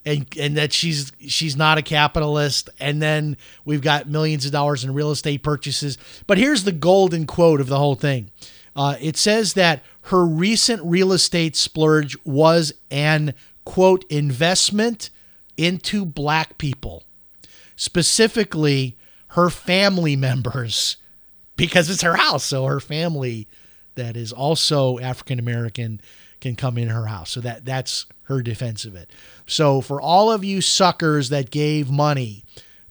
and 0.06 0.26
and 0.40 0.56
that 0.58 0.72
she's 0.72 1.12
she's 1.28 1.56
not 1.56 1.80
a 1.80 1.82
capitalist. 1.82 2.70
And 2.80 3.02
then 3.02 3.38
we've 3.66 3.82
got 3.82 4.08
millions 4.08 4.46
of 4.46 4.52
dollars 4.52 4.84
in 4.84 4.94
real 4.94 5.12
estate 5.12 5.42
purchases. 5.42 5.98
But 6.28 6.38
here's 6.38 6.64
the 6.64 6.72
golden 6.72 7.26
quote 7.26 7.60
of 7.60 7.68
the 7.68 7.78
whole 7.78 7.96
thing. 7.96 8.32
Uh, 8.76 8.96
it 9.02 9.18
says 9.18 9.54
that 9.54 9.84
her 10.04 10.24
recent 10.24 10.82
real 10.84 11.12
estate 11.12 11.56
splurge 11.56 12.16
was 12.24 12.74
an 12.92 13.34
quote 13.66 14.06
investment 14.10 15.10
into 15.58 16.06
black 16.06 16.60
people, 16.60 17.04
specifically 17.76 18.96
her 19.30 19.50
family 19.50 20.16
members 20.16 20.98
because 21.56 21.90
it's 21.90 22.02
her 22.02 22.16
house. 22.16 22.44
So 22.44 22.66
her 22.66 22.80
family 22.80 23.48
that 23.96 24.16
is 24.16 24.32
also 24.32 25.00
African 25.00 25.40
American 25.40 26.02
can 26.40 26.56
come 26.56 26.78
in 26.78 26.90
her 26.90 27.06
house. 27.06 27.32
So 27.32 27.42
that 27.42 27.66
that's 27.66 28.06
her 28.24 28.42
defense 28.42 28.86
of 28.86 28.96
it. 28.96 29.12
So 29.46 29.82
for 29.82 30.02
all 30.02 30.32
of 30.32 30.44
you 30.44 30.62
suckers 30.62 31.30
that 31.30 31.52
gave 31.52 31.92
money 31.92 32.44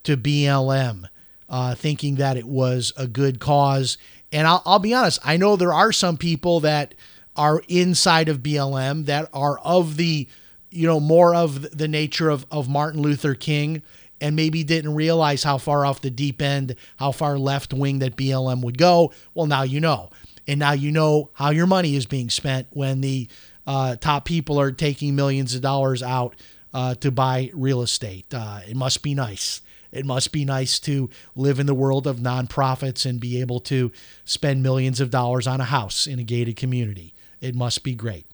to 0.04 0.16
BLM, 0.16 1.06
uh, 1.48 1.74
thinking 1.74 2.16
that 2.16 2.36
it 2.36 2.46
was 2.46 2.92
a 2.96 3.06
good 3.06 3.40
cause. 3.40 3.98
And 4.32 4.46
I'll, 4.46 4.62
I'll 4.64 4.78
be 4.78 4.94
honest, 4.94 5.18
I 5.24 5.36
know 5.36 5.56
there 5.56 5.72
are 5.72 5.92
some 5.92 6.16
people 6.16 6.60
that 6.60 6.94
are 7.36 7.62
inside 7.68 8.28
of 8.28 8.38
BLM 8.38 9.06
that 9.06 9.28
are 9.32 9.58
of 9.58 9.96
the, 9.96 10.28
you 10.70 10.86
know, 10.86 11.00
more 11.00 11.34
of 11.34 11.76
the 11.76 11.88
nature 11.88 12.30
of, 12.30 12.46
of 12.50 12.68
Martin 12.68 13.02
Luther 13.02 13.34
King 13.34 13.82
and 14.20 14.36
maybe 14.36 14.64
didn't 14.64 14.94
realize 14.94 15.42
how 15.42 15.58
far 15.58 15.84
off 15.84 16.00
the 16.00 16.10
deep 16.10 16.42
end, 16.42 16.76
how 16.96 17.12
far 17.12 17.38
left 17.38 17.72
wing 17.72 18.00
that 18.00 18.16
BLM 18.16 18.62
would 18.62 18.78
go. 18.78 19.12
Well, 19.34 19.46
now 19.46 19.62
you 19.62 19.80
know. 19.80 20.10
And 20.46 20.58
now 20.60 20.72
you 20.72 20.90
know 20.90 21.30
how 21.34 21.50
your 21.50 21.66
money 21.66 21.96
is 21.96 22.06
being 22.06 22.30
spent 22.30 22.66
when 22.70 23.00
the 23.00 23.28
uh, 23.66 23.96
top 23.96 24.24
people 24.24 24.60
are 24.60 24.72
taking 24.72 25.14
millions 25.14 25.54
of 25.54 25.62
dollars 25.62 26.02
out 26.02 26.34
uh, 26.74 26.94
to 26.96 27.10
buy 27.10 27.50
real 27.54 27.82
estate. 27.82 28.26
Uh, 28.32 28.60
it 28.68 28.76
must 28.76 29.02
be 29.02 29.14
nice. 29.14 29.60
It 29.92 30.06
must 30.06 30.32
be 30.32 30.44
nice 30.44 30.78
to 30.80 31.10
live 31.34 31.58
in 31.58 31.66
the 31.66 31.74
world 31.74 32.06
of 32.06 32.18
nonprofits 32.18 33.06
and 33.06 33.20
be 33.20 33.40
able 33.40 33.60
to 33.60 33.90
spend 34.24 34.62
millions 34.62 35.00
of 35.00 35.10
dollars 35.10 35.46
on 35.46 35.60
a 35.60 35.64
house 35.64 36.06
in 36.06 36.18
a 36.18 36.22
gated 36.22 36.56
community. 36.56 37.14
It 37.40 37.54
must 37.54 37.82
be 37.82 37.94
great. 37.94 38.26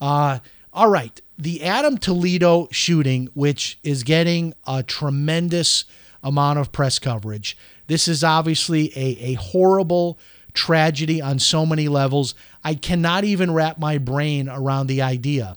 Uh, 0.00 0.40
all 0.76 0.88
right. 0.88 1.22
The 1.38 1.62
Adam 1.64 1.96
Toledo 1.96 2.68
shooting, 2.70 3.30
which 3.32 3.78
is 3.82 4.02
getting 4.02 4.52
a 4.66 4.82
tremendous 4.82 5.86
amount 6.22 6.58
of 6.58 6.70
press 6.70 6.98
coverage. 6.98 7.56
This 7.86 8.06
is 8.06 8.22
obviously 8.22 8.92
a, 8.94 9.32
a 9.32 9.34
horrible 9.34 10.18
tragedy 10.52 11.22
on 11.22 11.38
so 11.38 11.64
many 11.64 11.88
levels. 11.88 12.34
I 12.62 12.74
cannot 12.74 13.24
even 13.24 13.54
wrap 13.54 13.78
my 13.78 13.96
brain 13.96 14.50
around 14.50 14.88
the 14.88 15.00
idea 15.00 15.56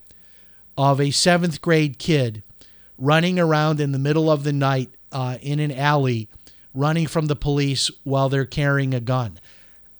of 0.77 1.01
a 1.01 1.11
seventh 1.11 1.61
grade 1.61 1.99
kid 1.99 2.41
running 2.97 3.39
around 3.39 3.81
in 3.81 3.91
the 3.91 3.99
middle 3.99 4.31
of 4.31 4.43
the 4.45 4.53
night 4.53 4.89
uh, 5.11 5.37
in 5.41 5.59
an 5.59 5.71
alley, 5.71 6.29
running 6.73 7.07
from 7.07 7.25
the 7.25 7.35
police 7.35 7.91
while 8.05 8.29
they're 8.29 8.45
carrying 8.45 8.93
a 8.93 9.01
gun. 9.01 9.37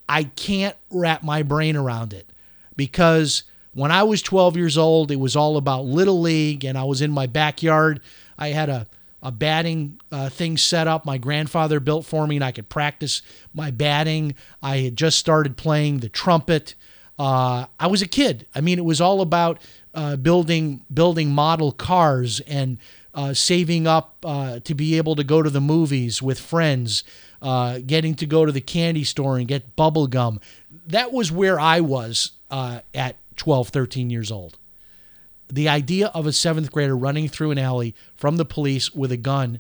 I 0.08 0.24
can't 0.24 0.78
wrap 0.90 1.24
my 1.24 1.44
brain 1.44 1.76
around 1.76 2.14
it 2.14 2.32
because 2.78 3.44
when 3.74 3.92
I 3.92 4.04
was 4.04 4.22
12 4.22 4.58
years 4.58 4.78
old, 4.78 5.12
it 5.12 5.20
was 5.20 5.36
all 5.36 5.58
about 5.58 5.86
Little 5.86 6.20
League, 6.20 6.66
and 6.66 6.78
I 6.78 6.84
was 6.84 7.02
in 7.02 7.12
my 7.12 7.28
backyard. 7.28 8.02
I 8.38 8.50
had 8.50 8.70
a 8.70 8.88
a 9.22 9.32
batting 9.32 10.00
uh, 10.12 10.30
thing 10.30 10.58
set 10.58 10.88
up 10.88 11.06
my 11.06 11.18
grandfather 11.18 11.80
built 11.80 12.06
for 12.06 12.26
me 12.26 12.38
and 12.38 12.46
I 12.46 12.52
could 12.52 12.70
practice 12.70 13.22
my 13.54 13.72
batting. 13.72 14.36
I 14.64 14.78
had 14.78 14.96
just 14.96 15.20
started 15.20 15.58
playing 15.58 15.98
the 15.98 16.10
trumpet. 16.10 16.76
Uh, 17.18 17.66
I 17.80 17.88
was 17.88 18.02
a 18.02 18.08
kid. 18.08 18.48
I 18.56 18.62
mean, 18.62 18.80
it 18.80 18.86
was 18.86 19.02
all 19.02 19.22
about 19.22 19.60
uh, 19.94 20.16
building 20.16 20.86
building 20.94 21.32
model 21.32 21.72
cars 21.72 22.40
and 22.42 22.78
uh, 23.14 23.34
saving 23.34 23.88
up 23.88 24.18
uh, 24.24 24.60
to 24.60 24.74
be 24.74 24.96
able 24.96 25.16
to 25.16 25.24
go 25.24 25.42
to 25.42 25.50
the 25.50 25.60
movies 25.60 26.22
with 26.22 26.40
friends, 26.40 27.04
uh, 27.42 27.80
getting 27.86 28.16
to 28.16 28.26
go 28.26 28.46
to 28.46 28.52
the 28.52 28.62
candy 28.62 29.04
store 29.04 29.38
and 29.38 29.48
get 29.48 29.76
bubble 29.76 30.08
gum. 30.08 30.40
That 30.88 31.12
was 31.12 31.32
where 31.32 31.60
I 31.60 31.82
was 31.82 32.32
at 32.52 33.16
12, 33.39 33.69
13 33.69 34.10
years 34.10 34.32
old 34.32 34.60
the 35.52 35.67
idea 35.67 36.08
of 36.08 36.28
a 36.28 36.34
seventh 36.34 36.71
grader 36.71 36.95
running 36.95 37.28
through 37.28 37.52
an 37.52 37.58
alley 37.58 37.95
from 38.15 38.38
the 38.38 38.45
police 38.45 38.93
with 38.93 39.12
a 39.12 39.17
gun, 39.17 39.60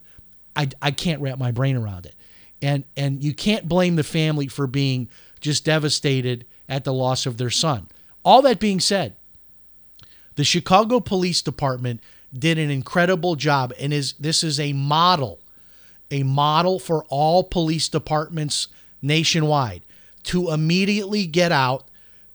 I, 0.55 0.69
I 0.81 0.91
can't 0.91 1.21
wrap 1.21 1.39
my 1.39 1.51
brain 1.51 1.75
around 1.75 2.05
it. 2.05 2.15
And 2.61 2.83
and 2.95 3.23
you 3.23 3.33
can't 3.33 3.67
blame 3.67 3.95
the 3.95 4.03
family 4.03 4.47
for 4.47 4.67
being 4.67 5.09
just 5.39 5.65
devastated 5.65 6.45
at 6.67 6.83
the 6.83 6.93
loss 6.93 7.25
of 7.25 7.37
their 7.37 7.49
son. 7.49 7.87
All 8.23 8.41
that 8.41 8.59
being 8.59 8.81
said, 8.81 9.15
the 10.35 10.43
Chicago 10.43 10.99
Police 10.99 11.41
Department 11.41 12.01
did 12.37 12.57
an 12.57 12.69
incredible 12.69 13.35
job 13.35 13.73
and 13.79 13.93
is 13.93 14.13
this 14.13 14.43
is 14.43 14.59
a 14.59 14.73
model, 14.73 15.39
a 16.11 16.23
model 16.23 16.79
for 16.79 17.05
all 17.05 17.43
police 17.43 17.87
departments 17.87 18.67
nationwide 19.01 19.83
to 20.23 20.51
immediately 20.51 21.25
get 21.25 21.53
out 21.53 21.87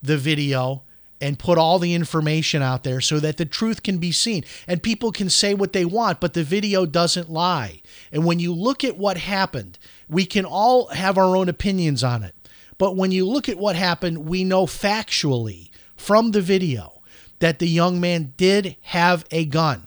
the 0.02 0.16
video 0.16 0.83
and 1.24 1.38
put 1.38 1.56
all 1.56 1.78
the 1.78 1.94
information 1.94 2.60
out 2.60 2.84
there 2.84 3.00
so 3.00 3.18
that 3.18 3.38
the 3.38 3.46
truth 3.46 3.82
can 3.82 3.96
be 3.96 4.12
seen 4.12 4.44
and 4.68 4.82
people 4.82 5.10
can 5.10 5.30
say 5.30 5.54
what 5.54 5.72
they 5.72 5.86
want, 5.86 6.20
but 6.20 6.34
the 6.34 6.44
video 6.44 6.84
doesn't 6.84 7.30
lie. 7.30 7.80
And 8.12 8.26
when 8.26 8.38
you 8.38 8.52
look 8.52 8.84
at 8.84 8.98
what 8.98 9.16
happened, 9.16 9.78
we 10.06 10.26
can 10.26 10.44
all 10.44 10.88
have 10.88 11.16
our 11.16 11.34
own 11.34 11.48
opinions 11.48 12.04
on 12.04 12.24
it. 12.24 12.34
But 12.76 12.94
when 12.94 13.10
you 13.10 13.26
look 13.26 13.48
at 13.48 13.56
what 13.56 13.74
happened, 13.74 14.26
we 14.26 14.44
know 14.44 14.66
factually 14.66 15.70
from 15.96 16.32
the 16.32 16.42
video 16.42 17.00
that 17.38 17.58
the 17.58 17.68
young 17.68 18.02
man 18.02 18.34
did 18.36 18.76
have 18.82 19.24
a 19.30 19.46
gun. 19.46 19.86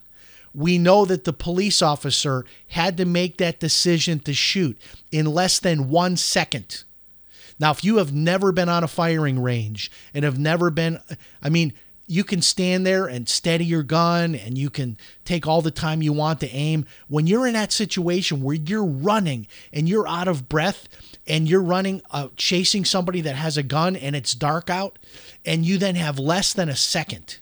We 0.56 0.80
know 0.80 1.06
that 1.06 1.24
the 1.24 1.34
police 1.34 1.84
officer 1.84 2.46
had 2.70 2.98
to 2.98 3.06
make 3.06 3.38
that 3.38 3.60
decision 3.60 4.22
to 4.22 4.34
shoot 4.34 4.76
in 5.12 5.28
less 5.28 5.60
than 5.60 5.92
one 5.92 6.18
second. 6.18 6.84
Now, 7.60 7.72
if 7.72 7.84
you 7.84 7.98
have 7.98 8.14
never 8.14 8.52
been 8.52 8.70
on 8.70 8.84
a 8.84 8.88
firing 8.88 9.40
range 9.40 9.92
and 10.14 10.24
have 10.24 10.38
never 10.38 10.70
been, 10.70 11.00
I 11.42 11.50
mean, 11.50 11.74
you 12.10 12.24
can 12.24 12.42
stand 12.42 12.86
there 12.86 13.06
and 13.06 13.28
steady 13.28 13.66
your 13.66 13.84
gun 13.84 14.34
and 14.34 14.58
you 14.58 14.70
can 14.70 14.98
take 15.26 15.46
all 15.46 15.62
the 15.62 15.72
time 15.72 16.02
you 16.02 16.14
want 16.14 16.40
to 16.40 16.50
aim. 16.50 16.86
When 17.10 17.28
you're 17.28 17.46
in 17.46 17.54
that 17.54 17.74
situation 17.74 18.42
where 18.42 18.56
you're 18.56 18.86
running 18.86 19.46
and 19.74 19.90
you're 19.90 20.08
out 20.08 20.30
of 20.30 20.48
breath 20.48 20.88
and 21.28 21.50
you're 21.50 21.62
running, 21.62 22.02
uh, 22.12 22.30
chasing 22.38 22.86
somebody 22.86 23.20
that 23.22 23.36
has 23.36 23.58
a 23.58 23.64
gun 23.64 23.98
and 23.98 24.16
it's 24.16 24.34
dark 24.34 24.70
out, 24.70 24.98
and 25.46 25.66
you 25.66 25.78
then 25.78 25.96
have 25.96 26.18
less 26.18 26.54
than 26.54 26.70
a 26.70 26.76
second 26.78 27.40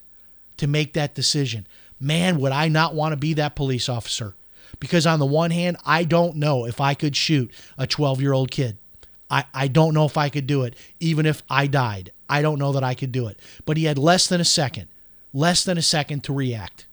to 0.58 0.66
make 0.66 0.94
that 0.94 1.14
decision, 1.14 1.68
man, 2.00 2.40
would 2.40 2.52
I 2.52 2.68
not 2.68 2.96
want 2.96 3.14
to 3.14 3.18
be 3.18 3.36
that 3.36 3.56
police 3.56 3.88
officer? 3.88 4.36
Because 4.80 5.06
on 5.06 5.20
the 5.20 5.26
one 5.28 5.52
hand, 5.52 5.78
I 5.86 6.06
don't 6.06 6.38
know 6.38 6.66
if 6.66 6.82
I 6.82 6.96
could 6.96 7.16
shoot 7.16 7.52
a 7.78 7.86
12 7.86 8.20
year 8.20 8.34
old 8.34 8.50
kid. 8.50 8.78
I, 9.30 9.46
I 9.54 9.68
don't 9.68 9.94
know 9.94 10.06
if 10.06 10.18
I 10.18 10.30
could 10.30 10.48
do 10.48 10.64
it, 10.64 10.76
even 11.00 11.26
if 11.26 11.44
I 11.50 11.68
died. 11.68 12.12
I 12.30 12.42
don't 12.42 12.60
know 12.60 12.72
that 12.74 12.84
I 12.84 12.94
could 12.94 13.12
do 13.12 13.28
it. 13.28 13.40
But 13.66 13.78
he 13.78 13.86
had 13.86 13.98
less 13.98 14.28
than 14.28 14.42
a 14.42 14.46
second, 14.46 14.88
less 15.34 15.64
than 15.64 15.78
a 15.78 15.82
second 15.82 16.24
to 16.26 16.34
react. 16.34 16.88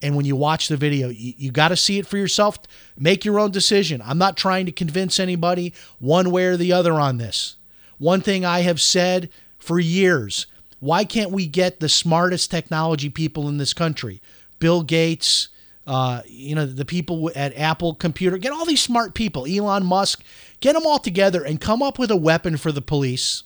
And 0.00 0.16
when 0.16 0.26
you 0.26 0.34
watch 0.34 0.68
the 0.68 0.76
video, 0.76 1.08
you, 1.08 1.34
you 1.36 1.50
got 1.52 1.68
to 1.68 1.76
see 1.76 1.98
it 1.98 2.06
for 2.06 2.16
yourself. 2.16 2.58
Make 2.98 3.24
your 3.24 3.38
own 3.38 3.52
decision. 3.52 4.02
I'm 4.04 4.18
not 4.18 4.36
trying 4.36 4.66
to 4.66 4.72
convince 4.72 5.20
anybody 5.20 5.72
one 6.00 6.30
way 6.30 6.46
or 6.46 6.56
the 6.56 6.72
other 6.72 6.94
on 6.94 7.18
this. 7.18 7.56
One 7.98 8.20
thing 8.20 8.44
I 8.44 8.60
have 8.60 8.80
said 8.80 9.30
for 9.58 9.78
years 9.78 10.46
why 10.80 11.04
can't 11.04 11.30
we 11.30 11.46
get 11.46 11.78
the 11.78 11.88
smartest 11.88 12.50
technology 12.50 13.08
people 13.08 13.48
in 13.48 13.56
this 13.56 13.72
country? 13.72 14.20
Bill 14.58 14.82
Gates, 14.82 15.46
uh, 15.86 16.22
you 16.26 16.56
know, 16.56 16.66
the 16.66 16.84
people 16.84 17.30
at 17.36 17.56
Apple 17.56 17.94
Computer, 17.94 18.36
get 18.36 18.50
all 18.50 18.66
these 18.66 18.82
smart 18.82 19.14
people, 19.14 19.46
Elon 19.46 19.86
Musk, 19.86 20.24
get 20.62 20.72
them 20.74 20.86
all 20.86 20.98
together 20.98 21.44
and 21.44 21.60
come 21.60 21.82
up 21.82 21.98
with 21.98 22.10
a 22.10 22.16
weapon 22.16 22.56
for 22.56 22.72
the 22.72 22.80
police 22.80 23.42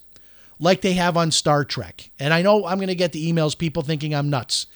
like 0.60 0.82
they 0.82 0.92
have 0.92 1.16
on 1.16 1.32
Star 1.32 1.64
Trek. 1.64 2.10
And 2.20 2.32
I 2.32 2.42
know 2.42 2.64
I'm 2.66 2.78
going 2.78 2.88
to 2.88 2.94
get 2.94 3.12
the 3.12 3.32
emails, 3.32 3.58
people 3.58 3.82
thinking 3.82 4.14
I'm 4.14 4.30
nuts. 4.30 4.66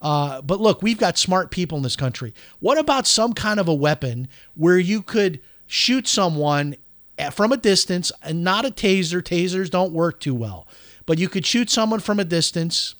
Uh, 0.00 0.40
but 0.40 0.60
look, 0.60 0.82
we've 0.82 0.98
got 0.98 1.18
smart 1.18 1.50
people 1.50 1.76
in 1.76 1.84
this 1.84 1.96
country. 1.96 2.34
What 2.58 2.78
about 2.78 3.06
some 3.06 3.34
kind 3.34 3.60
of 3.60 3.68
a 3.68 3.74
weapon 3.74 4.28
where 4.54 4.78
you 4.78 5.02
could 5.02 5.40
shoot 5.66 6.08
someone 6.08 6.76
from 7.32 7.52
a 7.52 7.56
distance 7.56 8.10
and 8.22 8.42
not 8.42 8.64
a 8.64 8.70
taser? 8.70 9.22
Tasers 9.22 9.70
don't 9.70 9.92
work 9.92 10.20
too 10.20 10.34
well, 10.34 10.66
but 11.04 11.18
you 11.18 11.28
could 11.28 11.44
shoot 11.44 11.70
someone 11.70 12.00
from 12.00 12.18
a 12.18 12.24
distance 12.24 12.94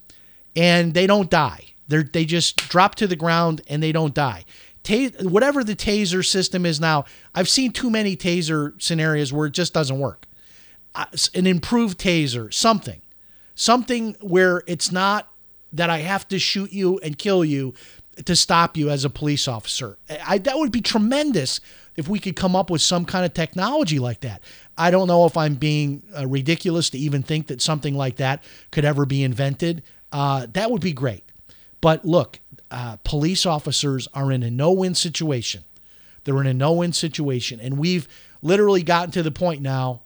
and 0.55 0.93
they 0.93 1.07
don't 1.07 1.31
die. 1.31 1.65
They 1.89 2.03
they 2.03 2.25
just 2.27 2.57
drop 2.57 2.95
to 2.97 3.07
the 3.07 3.17
ground 3.17 3.63
and 3.67 3.83
they 3.83 3.93
don't 3.93 4.15
die. 4.15 4.45
Whatever 5.21 5.63
the 5.63 5.77
taser 5.77 6.25
system 6.25 6.67
is 6.67 6.81
now, 6.81 7.05
I've 7.35 7.49
seen 7.49 7.73
too 7.73 7.91
many 7.91 8.17
taser 8.17 8.81
scenarios 8.81 9.33
where 9.33 9.47
it 9.47 9.53
just 9.53 9.75
doesn't 9.75 9.99
work. 9.99 10.27
An 11.35 11.47
improved 11.47 11.99
taser, 11.99 12.53
something, 12.53 13.01
something 13.55 14.17
where 14.21 14.63
it's 14.67 14.91
not 14.91 15.31
that 15.73 15.91
I 15.91 15.99
have 15.99 16.27
to 16.29 16.39
shoot 16.39 16.73
you 16.73 16.99
and 16.99 17.17
kill 17.17 17.45
you 17.45 17.75
to 18.25 18.35
stop 18.35 18.77
you 18.77 18.91
as 18.91 19.05
a 19.05 19.11
police 19.11 19.47
officer. 19.47 19.99
I, 20.27 20.39
that 20.39 20.59
would 20.59 20.73
be 20.73 20.81
tremendous 20.81 21.61
if 21.97 22.09
we 22.09 22.19
could 22.19 22.37
come 22.37 22.57
up 22.57 22.71
with 22.71 22.83
some 22.83 23.05
kind 23.05 23.25
of 23.25 23.35
technology 23.35 23.99
like 23.99 24.21
that. 24.21 24.43
I 24.77 24.91
don't 24.91 25.07
know 25.07 25.27
if 25.27 25.37
I'm 25.37 25.55
being 25.55 26.03
uh, 26.17 26.27
ridiculous 26.27 26.91
to 26.91 26.99
even 26.99 27.23
think 27.23 27.47
that 27.49 27.63
something 27.63 27.95
like 27.95 28.17
that 28.17 28.43
could 28.71 28.85
ever 28.85 29.07
be 29.07 29.23
invented. 29.23 29.83
Uh, 30.11 30.47
that 30.53 30.71
would 30.71 30.81
be 30.81 30.93
great. 30.93 31.25
But 31.81 32.05
look, 32.05 32.41
uh, 32.71 32.97
police 33.05 33.47
officers 33.47 34.09
are 34.15 34.31
in 34.31 34.43
a 34.43 34.51
no 34.51 34.73
win 34.73 34.95
situation. 34.95 35.65
They're 36.25 36.41
in 36.41 36.47
a 36.47 36.55
no 36.55 36.73
win 36.73 36.93
situation. 36.93 37.61
And 37.61 37.79
we've 37.79 38.07
literally 38.43 38.83
gotten 38.83 39.11
to 39.13 39.23
the 39.23 39.31
point 39.31 39.63
now 39.63 40.03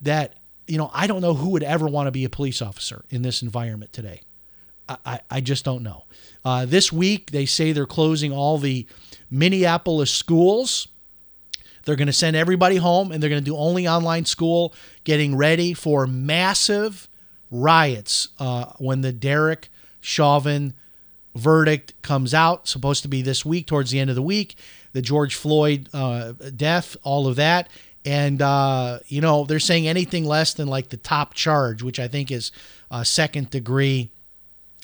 that, 0.00 0.34
you 0.66 0.78
know, 0.78 0.90
I 0.92 1.06
don't 1.06 1.22
know 1.22 1.34
who 1.34 1.50
would 1.50 1.62
ever 1.62 1.86
want 1.86 2.06
to 2.06 2.12
be 2.12 2.24
a 2.24 2.28
police 2.28 2.60
officer 2.62 3.04
in 3.10 3.22
this 3.22 3.42
environment 3.42 3.92
today. 3.92 4.20
I, 4.88 4.96
I, 5.04 5.20
I 5.30 5.40
just 5.40 5.64
don't 5.64 5.82
know. 5.82 6.04
Uh, 6.44 6.66
this 6.66 6.92
week, 6.92 7.30
they 7.30 7.46
say 7.46 7.72
they're 7.72 7.86
closing 7.86 8.32
all 8.32 8.58
the 8.58 8.86
Minneapolis 9.30 10.12
schools. 10.12 10.88
They're 11.84 11.96
going 11.96 12.06
to 12.06 12.12
send 12.12 12.36
everybody 12.36 12.76
home 12.76 13.12
and 13.12 13.22
they're 13.22 13.30
going 13.30 13.42
to 13.42 13.50
do 13.50 13.56
only 13.56 13.86
online 13.88 14.24
school, 14.24 14.74
getting 15.04 15.36
ready 15.36 15.72
for 15.72 16.06
massive 16.06 17.08
riots 17.50 18.28
uh, 18.38 18.72
when 18.78 19.00
the 19.00 19.12
Derek 19.12 19.68
Chauvin 20.00 20.74
verdict 21.36 22.00
comes 22.02 22.34
out, 22.34 22.66
supposed 22.66 23.02
to 23.02 23.08
be 23.08 23.22
this 23.22 23.44
week, 23.44 23.66
towards 23.66 23.90
the 23.90 24.00
end 24.00 24.10
of 24.10 24.16
the 24.16 24.22
week, 24.22 24.56
the 24.92 25.02
George 25.02 25.34
Floyd 25.34 25.88
uh, 25.92 26.32
death, 26.56 26.96
all 27.02 27.26
of 27.26 27.36
that. 27.36 27.68
And, 28.04 28.40
uh, 28.40 29.00
you 29.08 29.20
know, 29.20 29.44
they're 29.44 29.58
saying 29.58 29.88
anything 29.88 30.24
less 30.24 30.54
than 30.54 30.68
like 30.68 30.88
the 30.88 30.96
top 30.96 31.34
charge, 31.34 31.82
which 31.82 31.98
I 31.98 32.08
think 32.08 32.30
is 32.30 32.52
uh, 32.90 33.04
second 33.04 33.50
degree 33.50 34.10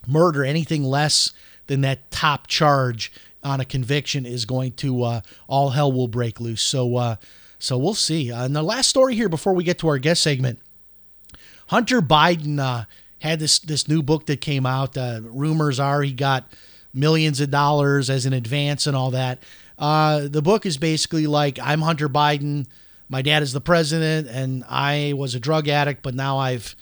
murder, 0.07 0.45
anything 0.45 0.83
less 0.83 1.33
than 1.69 1.83
that 1.83 2.11
top 2.11 2.49
charge 2.49 3.13
on 3.45 3.61
a 3.61 3.65
conviction 3.65 4.27
is 4.27 4.45
going 4.45 4.73
to, 4.73 5.03
uh, 5.05 5.21
all 5.47 5.71
hell 5.71 5.93
will 5.93 6.09
break 6.09 6.41
loose. 6.41 6.63
So, 6.63 6.97
uh, 6.97 7.17
so 7.59 7.79
we'll 7.79 7.95
see. 7.95 8.31
And 8.31 8.55
the 8.55 8.63
last 8.63 8.89
story 8.89 9.15
here 9.15 9.29
before 9.29 9.55
we 9.55 9.63
get 9.63 9.79
to 9.79 9.89
our 9.89 9.99
guest 9.99 10.23
segment 10.23 10.59
Hunter 11.69 12.03
Biden 12.03 12.59
uh, 12.59 12.85
had 13.23 13.39
this 13.39 13.61
this 13.61 13.89
new 13.89 14.03
book 14.03 14.27
that 14.27 14.41
came 14.41 14.67
out. 14.67 14.97
Uh, 14.97 15.21
rumors 15.23 15.79
are 15.79 16.03
he 16.03 16.13
got 16.13 16.53
millions 16.93 17.41
of 17.41 17.51
dollars 17.51 18.11
as 18.11 18.27
an 18.27 18.33
advance 18.33 18.87
and 18.87 18.97
all 18.97 19.13
that. 19.13 19.43
Uh, 19.79 20.27
the 20.29 20.43
book 20.43 20.67
is 20.67 20.77
basically 20.77 21.27
like 21.27 21.59
I'm 21.61 21.81
Hunter 21.81 22.09
Biden. 22.09 22.67
My 23.09 23.23
dad 23.23 23.43
is 23.43 23.53
the 23.53 23.61
president, 23.61 24.27
and 24.29 24.65
I 24.69 25.15
was 25.17 25.35
a 25.35 25.41
drug 25.41 25.69
addict, 25.69 26.03
but 26.03 26.15
now 26.15 26.39
I've 26.39 26.75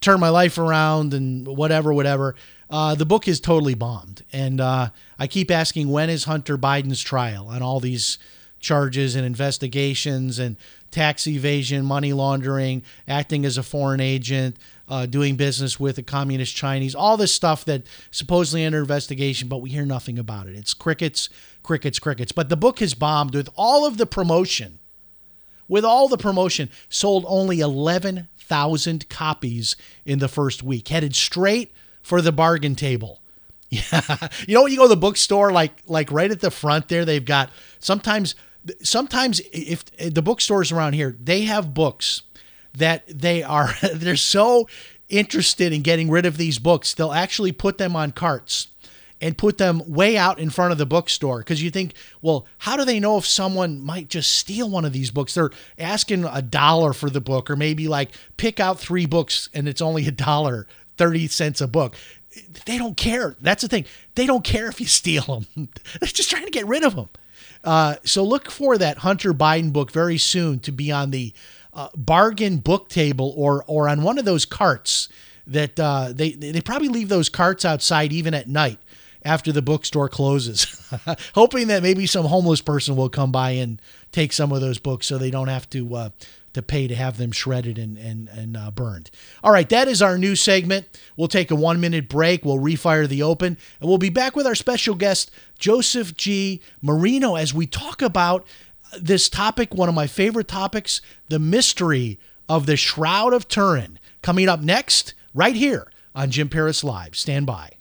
turned 0.00 0.20
my 0.20 0.28
life 0.28 0.58
around 0.58 1.14
and 1.14 1.46
whatever, 1.46 1.92
whatever. 1.92 2.34
Uh, 2.68 2.94
the 2.94 3.06
book 3.06 3.26
is 3.26 3.40
totally 3.40 3.74
bombed, 3.74 4.24
and 4.32 4.60
uh, 4.60 4.90
I 5.18 5.26
keep 5.26 5.50
asking 5.50 5.88
when 5.88 6.10
is 6.10 6.24
Hunter 6.24 6.58
Biden's 6.58 7.00
trial 7.00 7.48
on 7.48 7.62
all 7.62 7.80
these 7.80 8.18
charges 8.60 9.14
and 9.14 9.24
investigations 9.24 10.38
and 10.38 10.56
tax 10.90 11.26
evasion, 11.26 11.84
money 11.84 12.12
laundering, 12.12 12.82
acting 13.06 13.44
as 13.44 13.56
a 13.56 13.62
foreign 13.62 14.00
agent, 14.00 14.56
uh, 14.88 15.06
doing 15.06 15.36
business 15.36 15.80
with 15.80 15.96
the 15.96 16.02
communist 16.02 16.54
Chinese, 16.54 16.94
all 16.94 17.16
this 17.16 17.32
stuff 17.32 17.64
that 17.64 17.82
supposedly 18.10 18.64
under 18.64 18.80
investigation, 18.80 19.48
but 19.48 19.58
we 19.58 19.70
hear 19.70 19.84
nothing 19.84 20.18
about 20.18 20.46
it. 20.46 20.54
It's 20.54 20.74
crickets, 20.74 21.28
crickets, 21.62 21.98
crickets. 21.98 22.32
But 22.32 22.48
the 22.48 22.56
book 22.56 22.78
has 22.78 22.94
bombed 22.94 23.34
with 23.34 23.48
all 23.56 23.86
of 23.86 23.98
the 23.98 24.06
promotion. 24.06 24.78
With 25.68 25.84
all 25.84 26.06
the 26.06 26.16
promotion, 26.16 26.70
sold 26.88 27.24
only 27.26 27.58
11,000 27.58 29.08
copies 29.08 29.74
in 30.04 30.20
the 30.20 30.28
first 30.28 30.62
week, 30.62 30.86
headed 30.88 31.16
straight 31.16 31.72
for 32.02 32.22
the 32.22 32.30
bargain 32.30 32.76
table. 32.76 33.20
Yeah. 33.68 34.28
You 34.46 34.54
know, 34.54 34.62
when 34.62 34.70
you 34.70 34.78
go 34.78 34.84
to 34.84 34.88
the 34.88 34.96
bookstore, 34.96 35.50
like 35.50 35.82
like 35.86 36.12
right 36.12 36.30
at 36.30 36.40
the 36.40 36.52
front 36.52 36.86
there, 36.86 37.04
they've 37.04 37.24
got 37.24 37.50
sometimes 37.80 38.36
sometimes 38.80 39.40
if 39.52 39.84
the 39.96 40.22
bookstores 40.22 40.70
around 40.70 40.92
here, 40.92 41.16
they 41.20 41.42
have 41.42 41.74
books 41.74 42.22
that 42.76 43.04
they 43.06 43.42
are 43.42 43.70
they're 43.94 44.16
so 44.16 44.68
interested 45.08 45.72
in 45.72 45.82
getting 45.82 46.10
rid 46.10 46.26
of 46.26 46.36
these 46.36 46.58
books, 46.58 46.94
they'll 46.94 47.12
actually 47.12 47.52
put 47.52 47.78
them 47.78 47.94
on 47.94 48.12
carts 48.12 48.68
and 49.20 49.38
put 49.38 49.56
them 49.56 49.80
way 49.86 50.16
out 50.16 50.38
in 50.38 50.50
front 50.50 50.72
of 50.72 50.78
the 50.78 50.84
bookstore 50.84 51.38
because 51.38 51.62
you 51.62 51.70
think, 51.70 51.94
well, 52.20 52.46
how 52.58 52.76
do 52.76 52.84
they 52.84 53.00
know 53.00 53.16
if 53.16 53.24
someone 53.24 53.80
might 53.82 54.08
just 54.08 54.32
steal 54.32 54.68
one 54.68 54.84
of 54.84 54.92
these 54.92 55.10
books? 55.10 55.34
They're 55.34 55.52
asking 55.78 56.24
a 56.24 56.42
dollar 56.42 56.92
for 56.92 57.08
the 57.08 57.20
book, 57.20 57.48
or 57.48 57.56
maybe 57.56 57.88
like 57.88 58.10
pick 58.36 58.60
out 58.60 58.78
three 58.78 59.06
books 59.06 59.48
and 59.54 59.68
it's 59.68 59.80
only 59.80 60.06
a 60.06 60.10
dollar, 60.10 60.66
30 60.98 61.28
cents 61.28 61.60
a 61.60 61.68
book 61.68 61.94
they 62.64 62.78
don't 62.78 62.96
care. 62.96 63.36
That's 63.40 63.62
the 63.62 63.68
thing. 63.68 63.86
They 64.14 64.26
don't 64.26 64.44
care 64.44 64.68
if 64.68 64.80
you 64.80 64.86
steal 64.86 65.22
them. 65.54 65.68
They're 66.00 66.08
just 66.08 66.30
trying 66.30 66.44
to 66.44 66.50
get 66.50 66.66
rid 66.66 66.84
of 66.84 66.96
them. 66.96 67.08
Uh, 67.64 67.96
so 68.04 68.22
look 68.22 68.50
for 68.50 68.78
that 68.78 68.98
Hunter 68.98 69.32
Biden 69.32 69.72
book 69.72 69.90
very 69.90 70.18
soon 70.18 70.60
to 70.60 70.72
be 70.72 70.92
on 70.92 71.10
the 71.10 71.32
uh, 71.76 71.88
bargain 71.94 72.56
book 72.56 72.88
table 72.88 73.32
or 73.36 73.62
or 73.68 73.88
on 73.88 74.02
one 74.02 74.18
of 74.18 74.24
those 74.24 74.44
carts 74.44 75.08
that 75.46 75.78
uh, 75.78 76.10
they 76.12 76.32
they 76.32 76.60
probably 76.60 76.88
leave 76.88 77.08
those 77.08 77.28
carts 77.28 77.64
outside 77.64 78.12
even 78.12 78.34
at 78.34 78.48
night 78.48 78.80
after 79.24 79.50
the 79.50 79.62
bookstore 79.62 80.08
closes, 80.08 80.90
hoping 81.34 81.66
that 81.66 81.82
maybe 81.82 82.06
some 82.06 82.26
homeless 82.26 82.60
person 82.60 82.96
will 82.96 83.08
come 83.08 83.32
by 83.32 83.50
and 83.50 83.82
take 84.12 84.32
some 84.32 84.52
of 84.52 84.60
those 84.60 84.78
books 84.78 85.06
so 85.06 85.18
they 85.18 85.30
don't 85.30 85.48
have 85.48 85.68
to 85.70 85.94
uh, 85.94 86.08
to 86.54 86.62
pay 86.62 86.88
to 86.88 86.94
have 86.94 87.18
them 87.18 87.32
shredded 87.32 87.76
and 87.76 87.98
and, 87.98 88.28
and 88.30 88.56
uh, 88.56 88.70
burned. 88.70 89.10
All 89.44 89.52
right, 89.52 89.68
that 89.68 89.88
is 89.88 90.00
our 90.00 90.16
new 90.16 90.34
segment. 90.34 90.86
We'll 91.16 91.28
take 91.28 91.50
a 91.50 91.56
one 91.56 91.80
minute 91.80 92.08
break. 92.08 92.44
We'll 92.44 92.58
refire 92.58 93.06
the 93.06 93.22
open, 93.22 93.58
and 93.80 93.88
we'll 93.88 93.98
be 93.98 94.08
back 94.08 94.34
with 94.34 94.46
our 94.46 94.54
special 94.54 94.94
guest 94.94 95.30
Joseph 95.58 96.16
G. 96.16 96.62
Marino 96.80 97.34
as 97.34 97.52
we 97.52 97.66
talk 97.66 98.00
about 98.00 98.46
this 99.00 99.28
topic, 99.28 99.74
one 99.74 99.88
of 99.88 99.94
my 99.94 100.06
favorite 100.06 100.48
topics, 100.48 101.00
the 101.28 101.38
mystery 101.38 102.18
of 102.48 102.66
the 102.66 102.76
Shroud 102.76 103.32
of 103.32 103.48
Turin. 103.48 103.98
Coming 104.22 104.48
up 104.48 104.60
next, 104.60 105.14
right 105.34 105.54
here 105.54 105.90
on 106.14 106.30
Jim 106.30 106.48
Paris 106.48 106.82
Live. 106.82 107.16
Stand 107.16 107.46
by. 107.46 107.76